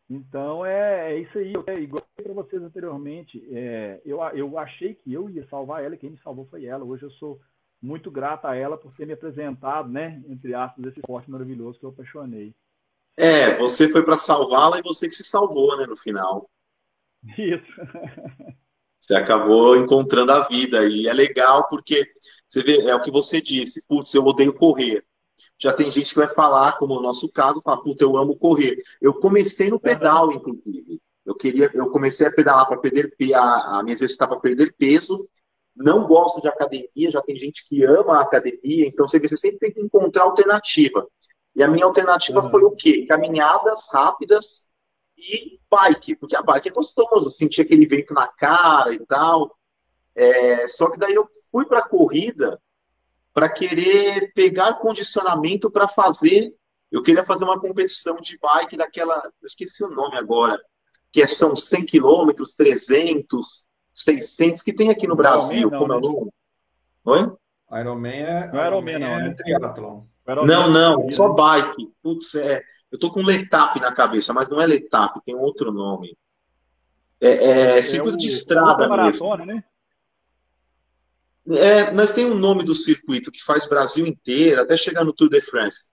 Então 0.08 0.64
é, 0.64 1.12
é 1.12 1.20
isso 1.20 1.38
aí. 1.38 1.52
É, 1.66 1.80
igual 1.80 2.06
para 2.14 2.32
vocês 2.32 2.62
anteriormente, 2.62 3.44
é, 3.50 4.00
eu, 4.04 4.20
eu 4.34 4.58
achei 4.58 4.94
que 4.94 5.12
eu 5.12 5.28
ia 5.28 5.46
salvar 5.48 5.84
ela 5.84 5.94
e 5.94 5.98
quem 5.98 6.10
me 6.10 6.18
salvou 6.18 6.46
foi 6.46 6.64
ela. 6.64 6.84
Hoje 6.84 7.04
eu 7.04 7.10
sou 7.12 7.40
muito 7.82 8.10
grato 8.10 8.46
a 8.46 8.54
ela 8.54 8.76
por 8.76 8.94
ter 8.94 9.06
me 9.06 9.12
apresentado, 9.12 9.88
né? 9.88 10.22
Entre 10.28 10.54
aspas, 10.54 10.84
esse 10.86 11.00
esporte 11.00 11.30
maravilhoso 11.30 11.78
que 11.78 11.84
eu 11.84 11.90
apaixonei. 11.90 12.54
É, 13.16 13.56
você 13.58 13.88
foi 13.90 14.04
para 14.04 14.16
salvá-la 14.16 14.78
e 14.78 14.82
você 14.82 15.08
que 15.08 15.14
se 15.14 15.24
salvou, 15.24 15.76
né, 15.78 15.86
no 15.86 15.96
final. 15.96 16.48
Isso. 17.38 17.72
Você 19.00 19.14
acabou 19.14 19.76
encontrando 19.76 20.32
a 20.32 20.46
vida 20.48 20.84
e 20.88 21.06
é 21.06 21.12
legal 21.12 21.68
porque 21.68 22.12
você 22.48 22.62
vê, 22.62 22.82
é 22.88 22.94
o 22.94 23.02
que 23.02 23.10
você 23.10 23.40
disse, 23.40 23.86
putz, 23.86 24.12
eu 24.14 24.24
odeio 24.24 24.52
correr. 24.52 25.04
Já 25.58 25.72
tem 25.72 25.90
gente 25.90 26.10
que 26.10 26.20
vai 26.20 26.28
falar, 26.28 26.78
como 26.78 26.94
no 26.94 27.02
nosso 27.02 27.30
caso, 27.30 27.62
fala, 27.62 27.82
puta, 27.82 28.04
eu 28.04 28.16
amo 28.16 28.36
correr. 28.36 28.82
Eu 29.00 29.14
comecei 29.14 29.70
no 29.70 29.80
pedal, 29.80 30.30
inclusive. 30.32 31.00
Eu 31.24 31.34
queria, 31.34 31.70
eu 31.74 31.90
comecei 31.90 32.26
a 32.26 32.32
pedalar 32.32 32.68
para 32.68 32.78
perder, 32.78 33.12
a, 33.34 33.78
a 33.78 33.82
me 33.82 33.92
exercitar 33.92 34.28
para 34.28 34.38
perder 34.38 34.74
peso. 34.78 35.28
Não 35.74 36.06
gosto 36.06 36.40
de 36.40 36.48
academia, 36.48 37.10
já 37.10 37.20
tem 37.22 37.36
gente 37.36 37.66
que 37.68 37.84
ama 37.84 38.18
a 38.18 38.22
academia, 38.22 38.86
então 38.86 39.06
você, 39.06 39.18
vê, 39.18 39.28
você 39.28 39.36
sempre 39.36 39.58
tem 39.58 39.72
que 39.72 39.80
encontrar 39.80 40.22
alternativa. 40.24 41.06
E 41.54 41.62
a 41.62 41.68
minha 41.68 41.84
alternativa 41.84 42.42
uhum. 42.42 42.50
foi 42.50 42.62
o 42.62 42.70
quê? 42.70 43.06
Caminhadas 43.06 43.88
rápidas 43.92 44.66
e 45.18 45.58
bike, 45.70 46.16
porque 46.16 46.36
a 46.36 46.42
bike 46.42 46.68
é 46.68 46.72
gostoso, 46.72 47.30
sentir 47.30 47.62
aquele 47.62 47.86
vento 47.86 48.14
na 48.14 48.28
cara 48.28 48.92
e 48.94 49.04
tal. 49.06 49.56
É, 50.14 50.68
só 50.68 50.90
que 50.90 50.98
daí 50.98 51.14
eu 51.14 51.28
fui 51.50 51.66
para 51.66 51.80
a 51.80 51.88
corrida 51.88 52.60
para 53.36 53.50
querer 53.50 54.32
pegar 54.34 54.78
condicionamento 54.78 55.70
para 55.70 55.86
fazer. 55.86 56.54
Eu 56.90 57.02
queria 57.02 57.22
fazer 57.22 57.44
uma 57.44 57.60
competição 57.60 58.16
de 58.16 58.38
bike 58.38 58.78
daquela. 58.78 59.14
Eu 59.42 59.46
esqueci 59.46 59.84
o 59.84 59.90
nome 59.90 60.16
agora. 60.16 60.58
Que 61.12 61.20
é, 61.20 61.26
são 61.26 61.54
100 61.54 61.84
quilômetros, 61.84 62.54
300, 62.54 63.66
600, 63.92 64.62
que 64.62 64.72
tem 64.72 64.88
aqui 64.88 65.06
no 65.06 65.14
Brasil. 65.14 65.70
Não, 65.70 65.78
como 65.78 65.92
é 65.92 65.96
o 65.96 66.00
nome? 66.00 66.30
Oi? 67.04 67.32
Ironman 67.78 68.22
é. 68.22 68.50
Não 68.50 68.58
é 68.58 68.66
Ironman, 68.68 68.98
não. 69.00 69.20
É 69.20 69.34
triatlon. 69.34 70.04
Não, 70.26 70.70
não, 70.70 71.10
só 71.10 71.28
bike. 71.28 71.92
Putz, 72.02 72.36
é. 72.36 72.62
Eu 72.90 72.98
tô 72.98 73.10
com 73.10 73.20
letap 73.20 73.78
na 73.80 73.94
cabeça, 73.94 74.32
mas 74.32 74.48
não 74.48 74.62
é 74.62 74.66
letap, 74.66 75.20
tem 75.26 75.34
outro 75.34 75.70
nome. 75.70 76.16
É, 77.20 77.28
é, 77.28 77.78
é 77.78 77.82
circuito 77.82 78.16
de 78.16 78.28
estrada 78.28 78.88
maratona, 78.88 79.44
mesmo. 79.44 79.60
Né? 79.60 79.64
É, 81.48 81.92
mas 81.92 82.12
tem 82.12 82.26
um 82.26 82.34
nome 82.36 82.64
do 82.64 82.74
circuito 82.74 83.30
que 83.30 83.42
faz 83.42 83.68
Brasil 83.68 84.06
inteiro, 84.06 84.60
até 84.60 84.76
chegar 84.76 85.04
no 85.04 85.12
Tour 85.12 85.28
de 85.28 85.40
France. 85.40 85.86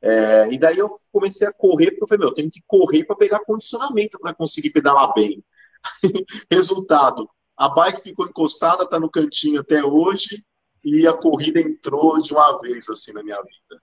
É, 0.00 0.52
e 0.52 0.58
daí 0.58 0.78
eu 0.78 0.88
comecei 1.12 1.46
a 1.46 1.52
correr, 1.52 1.90
porque 1.90 2.04
eu 2.04 2.08
falei, 2.08 2.20
meu, 2.20 2.28
eu 2.28 2.34
tenho 2.34 2.50
que 2.50 2.62
correr 2.66 3.04
para 3.04 3.16
pegar 3.16 3.40
condicionamento 3.40 4.18
para 4.18 4.34
conseguir 4.34 4.70
pedalar 4.70 5.12
bem. 5.14 5.44
Resultado, 6.50 7.28
a 7.56 7.68
bike 7.68 8.02
ficou 8.02 8.26
encostada, 8.26 8.84
está 8.84 8.98
no 9.00 9.10
cantinho 9.10 9.60
até 9.60 9.84
hoje, 9.84 10.44
e 10.84 11.06
a 11.06 11.12
corrida 11.12 11.60
entrou 11.60 12.20
de 12.22 12.32
uma 12.32 12.60
vez 12.60 12.88
assim 12.88 13.12
na 13.12 13.22
minha 13.22 13.36
vida. 13.36 13.82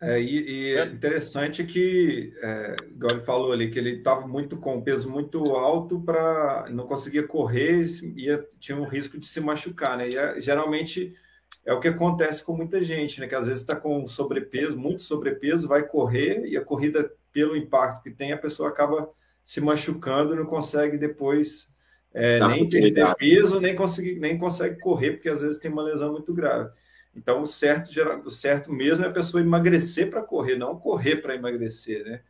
É, 0.00 0.20
e, 0.20 0.50
e 0.50 0.76
é 0.76 0.84
interessante 0.84 1.64
que, 1.64 2.34
é, 2.42 2.76
igual 2.90 3.12
ele 3.12 3.24
falou 3.24 3.52
ali, 3.52 3.70
que 3.70 3.78
ele 3.78 3.96
estava 3.96 4.26
muito 4.26 4.58
com 4.58 4.76
um 4.76 4.82
peso 4.82 5.10
muito 5.10 5.42
alto 5.56 6.00
para 6.00 6.66
não 6.70 6.86
conseguia 6.86 7.26
correr 7.26 7.86
e 8.14 8.38
tinha 8.58 8.76
um 8.76 8.84
risco 8.84 9.18
de 9.18 9.26
se 9.26 9.40
machucar, 9.40 9.96
né? 9.96 10.08
E 10.12 10.16
é, 10.16 10.40
geralmente 10.40 11.14
é 11.64 11.72
o 11.72 11.80
que 11.80 11.88
acontece 11.88 12.44
com 12.44 12.54
muita 12.54 12.84
gente, 12.84 13.20
né? 13.20 13.26
Que 13.26 13.34
às 13.34 13.46
vezes 13.46 13.62
está 13.62 13.74
com 13.74 14.06
sobrepeso, 14.06 14.76
muito 14.76 15.02
sobrepeso, 15.02 15.66
vai 15.66 15.86
correr 15.86 16.46
e 16.46 16.56
a 16.56 16.64
corrida, 16.64 17.10
pelo 17.32 17.56
impacto 17.56 18.02
que 18.02 18.10
tem, 18.10 18.32
a 18.32 18.38
pessoa 18.38 18.68
acaba 18.68 19.10
se 19.44 19.60
machucando 19.60 20.34
e 20.34 20.36
não 20.36 20.46
consegue 20.46 20.98
depois 20.98 21.70
é, 22.12 22.38
nem 22.48 22.68
perder 22.68 23.14
peso, 23.16 23.60
nem, 23.60 23.76
conseguir, 23.76 24.18
nem 24.18 24.38
consegue 24.38 24.78
correr, 24.80 25.12
porque 25.12 25.28
às 25.28 25.40
vezes 25.40 25.58
tem 25.58 25.70
uma 25.70 25.82
lesão 25.82 26.12
muito 26.12 26.32
grave. 26.34 26.70
Então, 27.16 27.40
o 27.40 27.46
certo, 27.46 27.90
o 28.26 28.30
certo 28.30 28.70
mesmo 28.70 29.04
é 29.04 29.08
a 29.08 29.12
pessoa 29.12 29.40
emagrecer 29.40 30.10
para 30.10 30.22
correr, 30.22 30.56
não 30.56 30.78
correr 30.78 31.16
para 31.16 31.34
emagrecer, 31.34 32.04
né? 32.04 32.20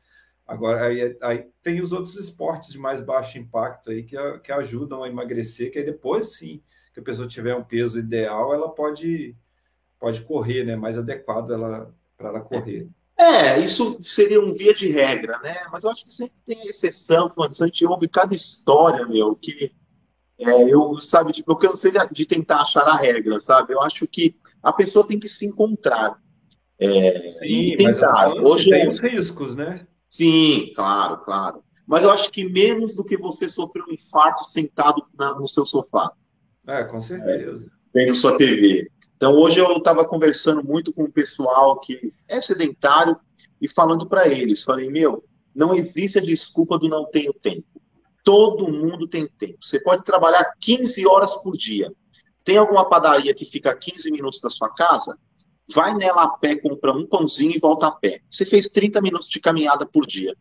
Agora, 0.46 0.86
aí, 0.86 1.16
aí, 1.20 1.48
tem 1.60 1.80
os 1.80 1.90
outros 1.90 2.14
esportes 2.14 2.70
de 2.70 2.78
mais 2.78 3.00
baixo 3.00 3.36
impacto 3.36 3.90
aí 3.90 4.04
que, 4.04 4.16
que 4.44 4.52
ajudam 4.52 5.02
a 5.02 5.08
emagrecer, 5.08 5.72
que 5.72 5.78
aí 5.80 5.84
depois 5.84 6.36
sim, 6.36 6.62
que 6.94 7.00
a 7.00 7.02
pessoa 7.02 7.26
tiver 7.26 7.56
um 7.56 7.64
peso 7.64 7.98
ideal, 7.98 8.54
ela 8.54 8.68
pode, 8.68 9.34
pode 9.98 10.20
correr, 10.22 10.62
né? 10.62 10.76
Mais 10.76 10.96
adequado 10.96 11.50
ela, 11.50 11.92
para 12.16 12.28
ela 12.28 12.40
correr. 12.40 12.88
É, 13.18 13.58
isso 13.58 13.98
seria 14.04 14.40
um 14.40 14.52
via 14.52 14.72
de 14.72 14.88
regra, 14.88 15.38
né? 15.40 15.66
Mas 15.72 15.82
eu 15.82 15.90
acho 15.90 16.04
que 16.04 16.14
sempre 16.14 16.36
tem 16.46 16.68
exceção, 16.68 17.28
quando 17.28 17.60
a 17.60 17.66
gente 17.66 17.84
ouve 17.84 18.06
cada 18.08 18.36
história, 18.36 19.04
meu, 19.04 19.34
que 19.34 19.72
é, 20.38 20.72
eu, 20.72 20.96
sabe, 21.00 21.32
tipo, 21.32 21.50
eu 21.50 21.56
cansei 21.56 21.90
de 22.12 22.24
tentar 22.24 22.60
achar 22.60 22.86
a 22.86 22.96
regra, 22.96 23.40
sabe? 23.40 23.72
Eu 23.72 23.82
acho 23.82 24.06
que 24.06 24.36
a 24.62 24.72
pessoa 24.72 25.06
tem 25.06 25.18
que 25.18 25.28
se 25.28 25.46
encontrar. 25.46 26.16
É, 26.78 27.30
Sim, 27.30 27.44
e 27.44 27.76
tentar. 27.76 28.34
Hoje 28.34 28.68
tem 28.68 28.82
é... 28.82 28.88
os 28.88 28.98
riscos, 28.98 29.56
né? 29.56 29.86
Sim, 30.08 30.72
claro, 30.75 31.18
claro. 31.18 31.62
Mas 31.86 32.02
eu 32.02 32.10
acho 32.10 32.30
que 32.30 32.44
menos 32.44 32.94
do 32.94 33.04
que 33.04 33.16
você 33.16 33.48
sofrer 33.48 33.84
um 33.84 33.92
infarto 33.92 34.44
sentado 34.44 35.02
na, 35.16 35.34
no 35.34 35.46
seu 35.46 35.64
sofá. 35.64 36.10
É, 36.66 36.82
com 36.84 37.00
certeza. 37.00 37.64
É, 37.64 37.76
vendo 37.94 38.14
sua 38.14 38.36
TV. 38.36 38.90
Então, 39.16 39.32
hoje 39.32 39.58
eu 39.58 39.72
estava 39.76 40.04
conversando 40.04 40.62
muito 40.62 40.92
com 40.92 41.04
o 41.04 41.12
pessoal 41.12 41.80
que 41.80 42.12
é 42.28 42.40
sedentário 42.42 43.16
e 43.60 43.68
falando 43.68 44.06
para 44.06 44.28
eles, 44.28 44.62
falei, 44.62 44.90
meu, 44.90 45.25
não 45.54 45.75
existe 45.75 46.18
a 46.18 46.22
desculpa 46.22 46.78
do 46.78 46.88
não 46.88 47.06
tenho 47.06 47.32
tempo. 47.32 47.80
Todo 48.22 48.70
mundo 48.70 49.08
tem 49.08 49.26
tempo. 49.26 49.58
Você 49.62 49.80
pode 49.80 50.04
trabalhar 50.04 50.52
15 50.60 51.06
horas 51.06 51.34
por 51.36 51.56
dia. 51.56 51.90
Tem 52.46 52.56
alguma 52.56 52.88
padaria 52.88 53.34
que 53.34 53.44
fica 53.44 53.72
a 53.72 53.76
15 53.76 54.08
minutos 54.12 54.40
da 54.40 54.48
sua 54.48 54.72
casa? 54.72 55.18
Vai 55.68 55.92
nela 55.96 56.22
a 56.22 56.38
pé, 56.38 56.54
compra 56.54 56.92
um 56.92 57.04
pãozinho 57.04 57.50
e 57.50 57.58
volta 57.58 57.88
a 57.88 57.90
pé. 57.90 58.20
Você 58.30 58.46
fez 58.46 58.68
30 58.68 59.02
minutos 59.02 59.28
de 59.28 59.40
caminhada 59.40 59.84
por 59.84 60.06
dia. 60.06 60.32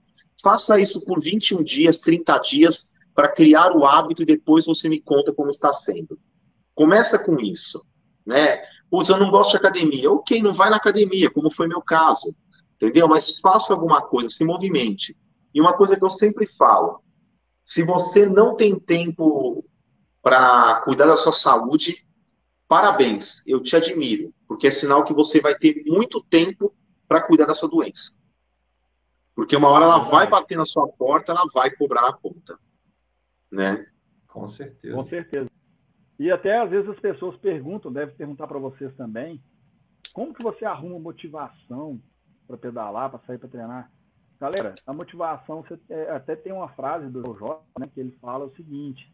Faça 0.43 0.79
isso 0.79 1.03
por 1.03 1.19
21 1.19 1.63
dias, 1.63 1.99
30 1.99 2.37
dias, 2.37 2.93
para 3.15 3.31
criar 3.31 3.75
o 3.75 3.83
hábito 3.83 4.21
e 4.21 4.25
depois 4.25 4.67
você 4.67 4.87
me 4.87 5.01
conta 5.01 5.33
como 5.33 5.49
está 5.49 5.73
sendo. 5.73 6.19
Começa 6.75 7.17
com 7.17 7.39
isso. 7.39 7.83
Né? 8.23 8.61
Putz, 8.87 9.09
eu 9.09 9.17
não 9.17 9.31
gosto 9.31 9.51
de 9.51 9.57
academia. 9.57 10.11
Ok, 10.11 10.43
não 10.43 10.53
vai 10.53 10.69
na 10.69 10.75
academia, 10.75 11.31
como 11.31 11.51
foi 11.51 11.67
meu 11.67 11.81
caso. 11.81 12.35
Entendeu? 12.75 13.07
Mas 13.07 13.39
faça 13.39 13.73
alguma 13.73 14.03
coisa, 14.03 14.29
se 14.29 14.45
movimente. 14.45 15.17
E 15.51 15.59
uma 15.59 15.73
coisa 15.73 15.97
que 15.97 16.05
eu 16.05 16.11
sempre 16.11 16.45
falo: 16.45 17.01
se 17.63 17.81
você 17.83 18.27
não 18.27 18.55
tem 18.55 18.77
tempo 18.77 19.65
para 20.25 20.81
cuidar 20.81 21.05
da 21.05 21.17
sua 21.17 21.33
saúde, 21.33 22.03
parabéns, 22.67 23.43
eu 23.45 23.61
te 23.61 23.75
admiro, 23.75 24.33
porque 24.47 24.65
é 24.65 24.71
sinal 24.71 25.05
que 25.05 25.13
você 25.13 25.39
vai 25.39 25.53
ter 25.53 25.83
muito 25.85 26.19
tempo 26.23 26.73
para 27.07 27.21
cuidar 27.21 27.45
da 27.45 27.53
sua 27.53 27.69
doença. 27.69 28.11
Porque 29.35 29.55
uma 29.55 29.69
hora 29.69 29.85
ela 29.85 30.09
vai 30.09 30.27
bater 30.27 30.57
na 30.57 30.65
sua 30.65 30.87
porta, 30.87 31.31
ela 31.31 31.45
vai 31.53 31.69
cobrar 31.69 32.09
a 32.09 32.13
conta. 32.13 32.57
Né? 33.51 33.85
Com 34.27 34.47
certeza. 34.47 34.95
Com 34.95 35.05
certeza. 35.05 35.51
E 36.17 36.31
até 36.31 36.59
às 36.59 36.71
vezes 36.71 36.89
as 36.89 36.99
pessoas 36.99 37.37
perguntam, 37.37 37.93
deve 37.93 38.13
perguntar 38.13 38.47
para 38.47 38.57
vocês 38.57 38.91
também, 38.95 39.39
como 40.11 40.33
que 40.33 40.41
você 40.41 40.65
arruma 40.65 40.97
motivação 40.97 42.01
para 42.47 42.57
pedalar, 42.57 43.11
para 43.11 43.19
sair 43.27 43.37
para 43.37 43.49
treinar? 43.49 43.91
Galera, 44.39 44.73
a 44.87 44.91
motivação, 44.91 45.61
você, 45.61 45.79
é, 45.87 46.09
até 46.09 46.35
tem 46.35 46.51
uma 46.51 46.69
frase 46.69 47.09
do 47.09 47.37
Jó, 47.37 47.63
né, 47.77 47.87
que 47.93 47.99
ele 47.99 48.17
fala 48.19 48.45
o 48.45 48.55
seguinte, 48.55 49.13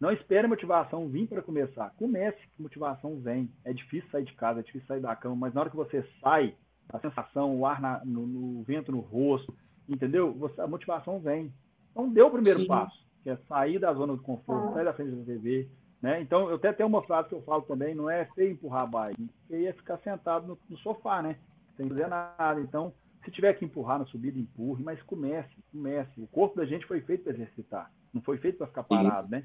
Não 0.00 0.12
espere 0.12 0.46
a 0.46 0.48
motivação 0.48 1.08
vir 1.08 1.28
para 1.28 1.42
começar. 1.42 1.90
Comece 1.96 2.38
que 2.48 2.62
motivação 2.62 3.18
vem. 3.20 3.50
É 3.64 3.72
difícil 3.72 4.10
sair 4.10 4.24
de 4.24 4.34
casa, 4.34 4.60
é 4.60 4.62
difícil 4.62 4.86
sair 4.86 5.00
da 5.00 5.14
cama, 5.16 5.36
mas 5.36 5.54
na 5.54 5.62
hora 5.62 5.70
que 5.70 5.76
você 5.76 6.04
sai, 6.20 6.54
a 6.92 6.98
sensação, 6.98 7.56
o 7.58 7.66
ar 7.66 7.80
na, 7.80 8.04
no, 8.04 8.26
no, 8.26 8.62
vento 8.62 8.92
no 8.92 9.00
rosto, 9.00 9.54
entendeu? 9.88 10.32
Você, 10.34 10.60
a 10.60 10.66
motivação 10.66 11.20
vem. 11.20 11.52
Então, 11.90 12.08
dê 12.08 12.22
o 12.22 12.30
primeiro 12.30 12.60
Sim. 12.60 12.66
passo, 12.66 13.04
que 13.22 13.30
é 13.30 13.36
sair 13.48 13.78
da 13.78 13.92
zona 13.94 14.14
do 14.14 14.22
conforto, 14.22 14.68
ah. 14.70 14.74
sair 14.74 14.84
da 14.84 14.92
frente 14.92 15.14
da 15.14 15.24
TV. 15.24 15.68
Né? 16.02 16.20
Então, 16.20 16.50
eu 16.50 16.56
até 16.56 16.72
tenho 16.72 16.88
uma 16.88 17.02
frase 17.02 17.28
que 17.28 17.34
eu 17.34 17.42
falo 17.42 17.62
também, 17.62 17.94
não 17.94 18.10
é 18.10 18.26
feio 18.34 18.52
empurrar 18.52 18.82
a 18.82 18.86
bike, 18.86 19.30
feio 19.48 19.68
é 19.68 19.72
ficar 19.72 19.98
sentado 19.98 20.46
no, 20.46 20.58
no 20.68 20.76
sofá, 20.78 21.22
né? 21.22 21.38
Sem 21.76 21.88
fazer 21.88 22.08
nada. 22.08 22.60
Então, 22.60 22.92
se 23.24 23.30
tiver 23.30 23.54
que 23.54 23.64
empurrar 23.64 23.98
na 23.98 24.04
subida, 24.06 24.38
empurre, 24.38 24.84
mas 24.84 25.00
comece, 25.02 25.50
comece. 25.72 26.20
O 26.20 26.26
corpo 26.26 26.56
da 26.56 26.66
gente 26.66 26.84
foi 26.86 27.00
feito 27.00 27.24
para 27.24 27.32
exercitar, 27.32 27.90
não 28.12 28.20
foi 28.20 28.36
feito 28.36 28.58
para 28.58 28.66
ficar 28.66 28.82
parado, 28.82 29.28
Sim. 29.28 29.36
né? 29.36 29.44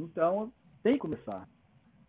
Então, 0.00 0.52
tem 0.82 0.94
que 0.94 0.98
começar. 0.98 1.46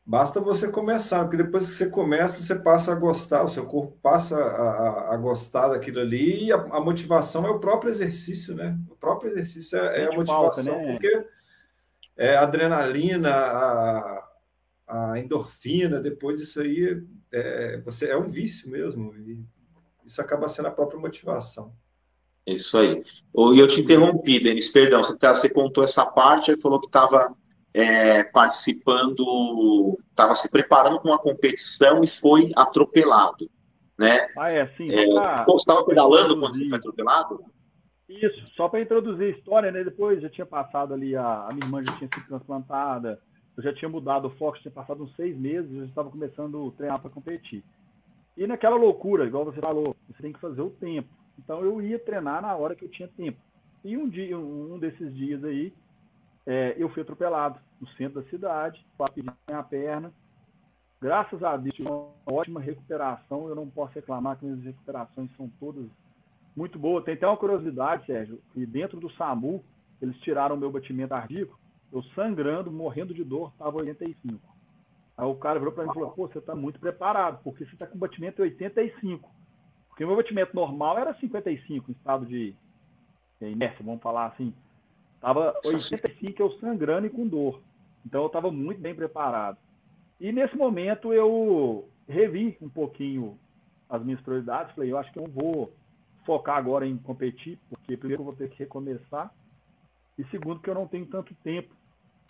Basta 0.06 0.40
você 0.40 0.68
começar, 0.68 1.24
porque 1.24 1.44
depois 1.44 1.70
que 1.70 1.76
você 1.76 1.90
começa, 1.90 2.42
você 2.42 2.56
passa 2.56 2.92
a 2.92 2.96
gostar, 2.96 3.44
o 3.44 3.48
seu 3.48 3.66
corpo 3.66 3.98
passa 4.02 4.36
a, 4.36 4.40
a, 4.40 5.14
a 5.14 5.18
gostar 5.18 5.68
daquilo 5.70 6.00
ali, 6.00 6.46
e 6.46 6.52
a, 6.52 6.56
a, 6.56 6.82
motivação 6.82 7.46
é 7.46 7.50
o 7.50 7.60
próprio 7.60 7.92
exercício, 7.92 8.56
né? 8.56 8.78
O 8.90 8.96
próprio 8.96 9.32
exercício 9.32 9.78
é, 9.78 10.02
é 10.02 10.06
a 10.08 10.12
motivação, 10.12 10.64
falta, 10.64 10.64
né? 10.64 10.92
porque 10.92 11.28
é 12.18 12.36
a 12.36 12.42
adrenalina, 12.42 13.30
a, 13.30 14.28
a 14.88 15.20
endorfina, 15.20 16.02
depois 16.02 16.42
isso 16.42 16.60
aí 16.60 17.06
é, 17.32 17.80
você, 17.82 18.10
é 18.10 18.18
um 18.18 18.28
vício 18.28 18.70
mesmo, 18.70 19.16
e 19.16 19.46
isso 20.04 20.20
acaba 20.20 20.50
sendo 20.50 20.68
a 20.68 20.72
própria 20.72 21.00
motivação. 21.00 21.74
Isso 22.46 22.76
aí. 22.78 23.04
E 23.54 23.60
eu 23.60 23.68
te 23.68 23.82
interrompi, 23.82 24.44
Denis, 24.44 24.70
perdão, 24.70 25.04
você, 25.04 25.16
tá, 25.16 25.36
você 25.36 25.48
contou 25.48 25.84
essa 25.84 26.06
parte 26.06 26.52
e 26.52 26.60
falou 26.60 26.80
que 26.80 26.88
estava 26.88 27.36
é, 27.74 28.24
participando, 28.24 29.98
estava 30.10 30.36
se 30.36 30.50
preparando 30.50 31.00
para 31.00 31.12
uma 31.12 31.20
competição 31.20 32.04
e 32.04 32.08
foi 32.08 32.52
atropelado, 32.56 33.50
né? 33.98 34.28
Ah, 34.38 34.52
é, 34.52 34.68
sim. 34.76 34.90
É, 34.90 35.06
você 35.46 35.56
estava 35.56 35.86
pedalando 35.86 36.40
quando 36.40 36.58
você 36.58 36.68
foi 36.68 36.78
atropelado? 36.78 37.46
Isso, 38.10 38.46
só 38.56 38.68
para 38.68 38.82
introduzir 38.82 39.34
a 39.34 39.38
história, 39.38 39.72
né? 39.72 39.84
Depois 39.84 40.22
já 40.22 40.30
tinha 40.30 40.46
passado 40.46 40.94
ali, 40.94 41.16
a, 41.16 41.48
a 41.48 41.54
minha 41.54 41.66
irmã 41.66 41.82
já 41.84 41.96
tinha 41.98 42.10
sido 42.14 42.28
transplantada, 42.28 43.20
eu 43.56 43.64
já 43.64 43.74
tinha 43.74 43.88
mudado 43.88 44.28
o 44.28 44.32
foco, 44.32 44.60
tinha 44.60 44.72
passado 44.72 45.04
uns 45.04 45.16
seis 45.16 45.38
meses, 45.38 45.72
eu 45.72 45.80
já 45.82 45.86
estava 45.86 46.10
começando 46.10 46.68
a 46.68 46.78
treinar 46.78 47.00
para 47.00 47.10
competir. 47.10 47.64
E 48.36 48.46
naquela 48.46 48.76
loucura, 48.76 49.26
igual 49.26 49.46
você 49.46 49.62
falou, 49.62 49.96
você 50.08 50.22
tem 50.22 50.34
que 50.34 50.40
fazer 50.40 50.62
o 50.62 50.70
tempo. 50.70 51.10
Então 51.40 51.64
eu 51.64 51.82
ia 51.82 51.98
treinar 52.00 52.42
na 52.42 52.54
hora 52.56 52.76
que 52.76 52.84
eu 52.84 52.90
tinha 52.90 53.08
tempo. 53.08 53.40
E 53.84 53.98
um 53.98 54.10
dia, 54.10 54.38
um 54.38 54.78
desses 54.78 55.14
dias 55.16 55.44
aí, 55.44 55.74
é, 56.46 56.76
eu 56.78 56.90
fui 56.90 57.02
atropelado 57.02 57.60
no 57.80 57.88
centro 57.90 58.22
da 58.22 58.30
cidade, 58.30 58.86
bati 58.98 59.24
a 59.52 59.64
perna. 59.64 60.12
Graças 61.02 61.44
a 61.44 61.58
Deus, 61.58 61.78
uma 61.80 62.10
ótima 62.26 62.60
recuperação. 62.60 63.48
Eu 63.48 63.56
não 63.56 63.68
posso 63.70 63.94
reclamar 63.94 64.38
que 64.38 64.46
minhas 64.46 64.64
recuperações 64.64 65.30
são 65.36 65.50
todas 65.60 65.86
muito 66.56 66.78
boas. 66.78 67.04
Tem 67.04 67.16
até 67.16 67.28
uma 67.28 67.38
curiosidade, 67.38 68.06
Sérgio, 68.06 68.42
que 68.54 68.66
dentro 68.66 69.00
do 69.00 69.12
SAMU, 69.14 69.64
eles 70.02 70.18
tiraram 70.20 70.58
meu 70.58 70.72
batimento 70.72 71.10
cardíaco, 71.10 71.60
eu 71.92 72.04
sangrando, 72.16 72.72
morrendo 72.72 73.14
de 73.14 73.24
dor, 73.24 73.52
estava 73.52 73.78
85. 73.78 74.40
Aí 75.18 75.26
o 75.26 75.36
cara 75.36 75.60
virou 75.60 75.74
para 75.74 75.84
mim 75.84 75.92
e 75.92 75.94
falou: 75.94 76.12
pô, 76.12 76.28
você 76.28 76.40
está 76.40 76.56
muito 76.56 76.80
preparado, 76.80 77.42
porque 77.44 77.66
você 77.66 77.74
está 77.74 77.86
com 77.86 77.98
batimento 77.98 78.42
85. 78.42 79.30
Porque 79.90 80.06
meu 80.06 80.16
batimento 80.16 80.56
normal 80.56 80.98
era 80.98 81.14
55 81.16 81.92
em 81.92 81.94
estado 81.94 82.26
de 82.26 82.56
inércia, 83.42 83.84
vamos 83.86 84.02
falar 84.02 84.28
assim. 84.28 84.54
Estava 85.22 85.54
85 85.64 86.42
eu 86.42 86.52
sangrando 86.54 87.06
e 87.06 87.10
com 87.12 87.28
dor. 87.28 87.62
Então 88.04 88.22
eu 88.22 88.28
estava 88.28 88.50
muito 88.50 88.82
bem 88.82 88.96
preparado. 88.96 89.60
E 90.20 90.32
nesse 90.32 90.58
momento 90.58 91.14
eu 91.14 91.88
revi 92.10 92.58
um 92.60 92.68
pouquinho 92.68 93.38
as 93.88 94.04
minhas 94.04 94.20
prioridades. 94.22 94.74
Falei, 94.74 94.92
eu 94.92 94.98
acho 94.98 95.14
que 95.14 95.20
eu 95.20 95.28
vou 95.28 95.72
focar 96.26 96.58
agora 96.58 96.88
em 96.88 96.98
competir, 96.98 97.60
porque 97.70 97.96
primeiro 97.96 98.22
eu 98.22 98.26
vou 98.26 98.36
ter 98.36 98.50
que 98.50 98.58
recomeçar. 98.58 99.32
E 100.18 100.24
segundo, 100.26 100.60
que 100.60 100.70
eu 100.72 100.74
não 100.74 100.88
tenho 100.88 101.06
tanto 101.06 101.36
tempo 101.44 101.72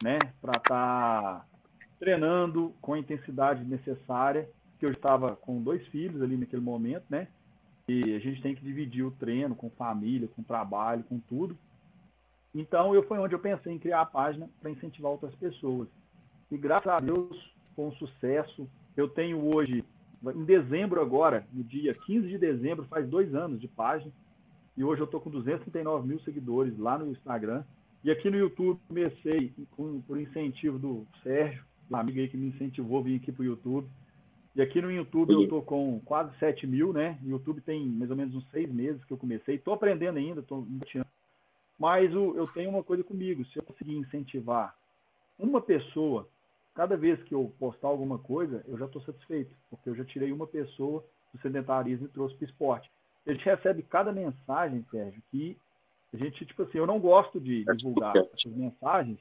né, 0.04 0.20
para 0.42 0.58
estar 0.58 0.64
tá 0.64 1.46
treinando 1.98 2.74
com 2.82 2.94
a 2.94 3.00
intensidade 3.00 3.64
necessária, 3.64 4.50
que 4.78 4.86
eu 4.86 4.92
estava 4.92 5.38
com 5.38 5.64
dois 5.64 5.86
filhos 5.88 6.22
ali 6.22 6.36
naquele 6.36 6.62
momento, 6.62 7.06
né? 7.10 7.30
E 7.88 8.16
a 8.16 8.20
gente 8.20 8.42
tem 8.42 8.54
que 8.54 8.64
dividir 8.64 9.04
o 9.04 9.12
treino 9.12 9.56
com 9.56 9.70
família, 9.70 10.28
com 10.36 10.44
trabalho, 10.44 11.06
com 11.06 11.20
tudo. 11.20 11.58
Então, 12.54 12.94
eu 12.94 13.04
foi 13.04 13.18
onde 13.18 13.34
eu 13.34 13.40
pensei 13.40 13.74
em 13.74 13.80
criar 13.80 14.02
a 14.02 14.06
página 14.06 14.50
para 14.60 14.72
incentivar 14.72 15.12
outras 15.12 15.34
pessoas. 15.36 15.88
E 16.52 16.58
graças 16.58 16.88
a 16.88 16.98
Deus, 16.98 17.54
foi 17.76 17.86
um 17.86 17.92
sucesso. 17.94 18.68
Eu 18.96 19.08
tenho 19.08 19.46
hoje, 19.46 19.86
em 20.36 20.44
dezembro 20.44 21.02
agora, 21.02 21.48
no 21.54 21.64
dia 21.64 21.94
15 21.94 22.28
de 22.28 22.38
dezembro, 22.38 22.86
faz 22.86 23.08
dois 23.08 23.34
anos 23.34 23.60
de 23.60 23.68
página. 23.68 24.12
E 24.76 24.84
hoje 24.84 25.02
eu 25.02 25.06
estou 25.06 25.22
com 25.22 25.30
239 25.30 26.08
mil 26.08 26.20
seguidores 26.22 26.78
lá 26.78 26.98
no 26.98 27.12
Instagram. 27.12 27.64
E 28.04 28.12
aqui 28.12 28.30
no 28.30 28.38
YouTube 28.38 28.80
comecei 28.88 29.54
com, 29.72 30.02
por 30.02 30.20
incentivo 30.20 30.78
do 30.78 31.08
Sérgio, 31.24 31.64
um 31.90 31.96
amigo 31.96 32.20
aí 32.20 32.28
que 32.28 32.38
me 32.38 32.48
incentivou 32.48 33.00
a 33.00 33.04
vir 33.04 33.18
aqui 33.18 33.32
para 33.32 33.44
o 33.44 33.46
YouTube. 33.46 33.88
E 34.56 34.62
aqui 34.62 34.82
no 34.82 34.92
YouTube 34.92 35.34
eu 35.34 35.44
estou 35.44 35.62
com 35.62 36.02
quase 36.04 36.38
7 36.38 36.68
mil, 36.68 36.92
né? 36.92 37.18
YouTube 37.24 37.62
tem 37.62 37.86
mais 37.86 38.12
ou 38.12 38.18
menos 38.18 38.36
uns 38.36 38.46
seis 38.50 38.70
meses 38.70 39.02
que 39.06 39.14
eu 39.14 39.18
comecei. 39.18 39.56
Estou 39.56 39.74
aprendendo 39.74 40.18
ainda, 40.18 40.42
estou 40.42 40.68
mas 41.82 42.14
o, 42.14 42.38
eu 42.38 42.46
tenho 42.46 42.70
uma 42.70 42.84
coisa 42.84 43.04
comigo: 43.04 43.44
se 43.46 43.58
eu 43.58 43.64
conseguir 43.64 43.98
incentivar 43.98 44.76
uma 45.40 45.60
pessoa, 45.60 46.28
cada 46.76 46.96
vez 46.96 47.22
que 47.24 47.34
eu 47.34 47.52
postar 47.58 47.88
alguma 47.88 48.20
coisa, 48.20 48.64
eu 48.68 48.78
já 48.78 48.86
estou 48.86 49.02
satisfeito, 49.02 49.56
porque 49.68 49.90
eu 49.90 49.96
já 49.96 50.06
tirei 50.06 50.32
uma 50.32 50.46
pessoa 50.46 51.04
do 51.34 51.42
sedentarismo 51.42 52.06
e 52.06 52.10
trouxe 52.10 52.36
para 52.36 52.46
o 52.46 52.48
esporte. 52.48 52.92
A 53.28 53.34
gente 53.34 53.44
recebe 53.44 53.82
cada 53.82 54.12
mensagem, 54.12 54.86
Sérgio, 54.92 55.24
que 55.32 55.58
a 56.14 56.18
gente, 56.18 56.46
tipo 56.46 56.62
assim, 56.62 56.78
eu 56.78 56.86
não 56.86 57.00
gosto 57.00 57.40
de 57.40 57.66
divulgar 57.76 58.16
essas 58.16 58.54
mensagens, 58.54 59.18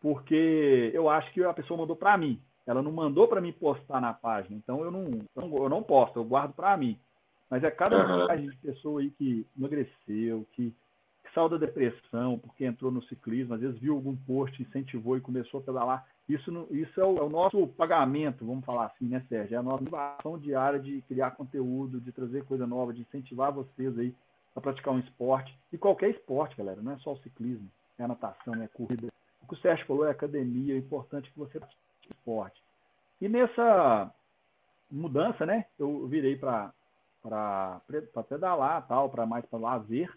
porque 0.00 0.90
eu 0.92 1.08
acho 1.08 1.32
que 1.32 1.44
a 1.44 1.54
pessoa 1.54 1.78
mandou 1.78 1.94
para 1.94 2.18
mim. 2.18 2.40
Ela 2.66 2.82
não 2.82 2.90
mandou 2.90 3.28
para 3.28 3.40
mim 3.40 3.52
postar 3.52 4.00
na 4.00 4.12
página, 4.12 4.56
então 4.56 4.82
eu 4.82 4.90
não, 4.90 5.06
eu 5.36 5.68
não 5.68 5.84
posto, 5.84 6.18
eu 6.18 6.24
guardo 6.24 6.52
para 6.52 6.76
mim. 6.76 6.98
Mas 7.48 7.62
é 7.62 7.70
cada 7.70 8.04
mensagem 8.04 8.48
de 8.48 8.56
pessoa 8.56 9.00
aí 9.00 9.10
que 9.10 9.46
emagreceu, 9.56 10.44
que 10.52 10.74
saiu 11.36 11.50
da 11.50 11.58
depressão 11.58 12.38
porque 12.38 12.64
entrou 12.64 12.90
no 12.90 13.02
ciclismo, 13.04 13.52
às 13.52 13.60
vezes 13.60 13.78
viu 13.78 13.94
algum 13.94 14.16
post, 14.16 14.60
incentivou 14.62 15.18
e 15.18 15.20
começou 15.20 15.60
a 15.60 15.62
pedalar. 15.62 16.06
Isso, 16.26 16.50
isso 16.70 16.98
é, 16.98 17.04
o, 17.04 17.18
é 17.18 17.22
o 17.22 17.28
nosso 17.28 17.66
pagamento, 17.68 18.44
vamos 18.44 18.64
falar 18.64 18.86
assim, 18.86 19.06
né, 19.06 19.22
Sérgio? 19.28 19.54
É 19.54 19.58
a 19.58 19.62
nossa 19.62 19.82
motivação 19.82 20.38
diária 20.38 20.80
de 20.80 21.02
criar 21.02 21.32
conteúdo, 21.32 22.00
de 22.00 22.10
trazer 22.10 22.44
coisa 22.46 22.66
nova, 22.66 22.94
de 22.94 23.02
incentivar 23.02 23.52
vocês 23.52 23.96
aí 23.98 24.14
a 24.56 24.60
praticar 24.60 24.94
um 24.94 24.98
esporte. 24.98 25.54
E 25.70 25.76
qualquer 25.76 26.08
esporte, 26.10 26.56
galera, 26.56 26.80
não 26.80 26.92
é 26.92 26.98
só 26.98 27.12
o 27.12 27.18
ciclismo, 27.18 27.68
é 27.98 28.04
a 28.04 28.08
natação, 28.08 28.54
é 28.54 28.64
a 28.64 28.68
corrida. 28.68 29.08
O 29.42 29.46
que 29.46 29.54
o 29.54 29.58
Sérgio 29.58 29.86
falou 29.86 30.06
é 30.06 30.10
academia, 30.10 30.74
é 30.74 30.78
importante 30.78 31.30
que 31.30 31.38
você 31.38 31.58
pratique 31.58 31.78
esporte. 32.10 32.60
E 33.20 33.28
nessa 33.28 34.10
mudança, 34.90 35.44
né, 35.44 35.66
eu 35.78 36.06
virei 36.08 36.36
para 36.36 36.72
pedalar, 38.26 38.86
tal, 38.88 39.10
para 39.10 39.26
mais 39.26 39.44
para 39.44 39.58
lazer 39.58 40.10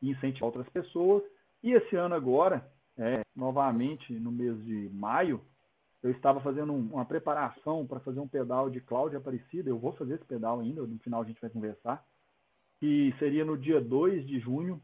e 0.00 0.10
incentivar 0.10 0.46
outras 0.46 0.68
pessoas. 0.68 1.22
E 1.62 1.72
esse 1.72 1.96
ano 1.96 2.14
agora, 2.14 2.66
é, 2.96 3.22
novamente 3.34 4.12
no 4.12 4.30
mês 4.30 4.56
de 4.64 4.88
maio, 4.92 5.40
eu 6.02 6.10
estava 6.10 6.40
fazendo 6.40 6.72
um, 6.72 6.88
uma 6.92 7.04
preparação 7.04 7.86
para 7.86 8.00
fazer 8.00 8.20
um 8.20 8.28
pedal 8.28 8.70
de 8.70 8.80
Cláudia 8.80 9.18
Aparecida. 9.18 9.68
Eu 9.68 9.78
vou 9.78 9.92
fazer 9.94 10.14
esse 10.14 10.24
pedal 10.24 10.60
ainda, 10.60 10.82
no 10.82 10.98
final 10.98 11.22
a 11.22 11.24
gente 11.24 11.40
vai 11.40 11.50
conversar. 11.50 12.04
Que 12.78 13.12
seria 13.18 13.44
no 13.44 13.58
dia 13.58 13.80
2 13.80 14.26
de 14.26 14.38
junho. 14.38 14.80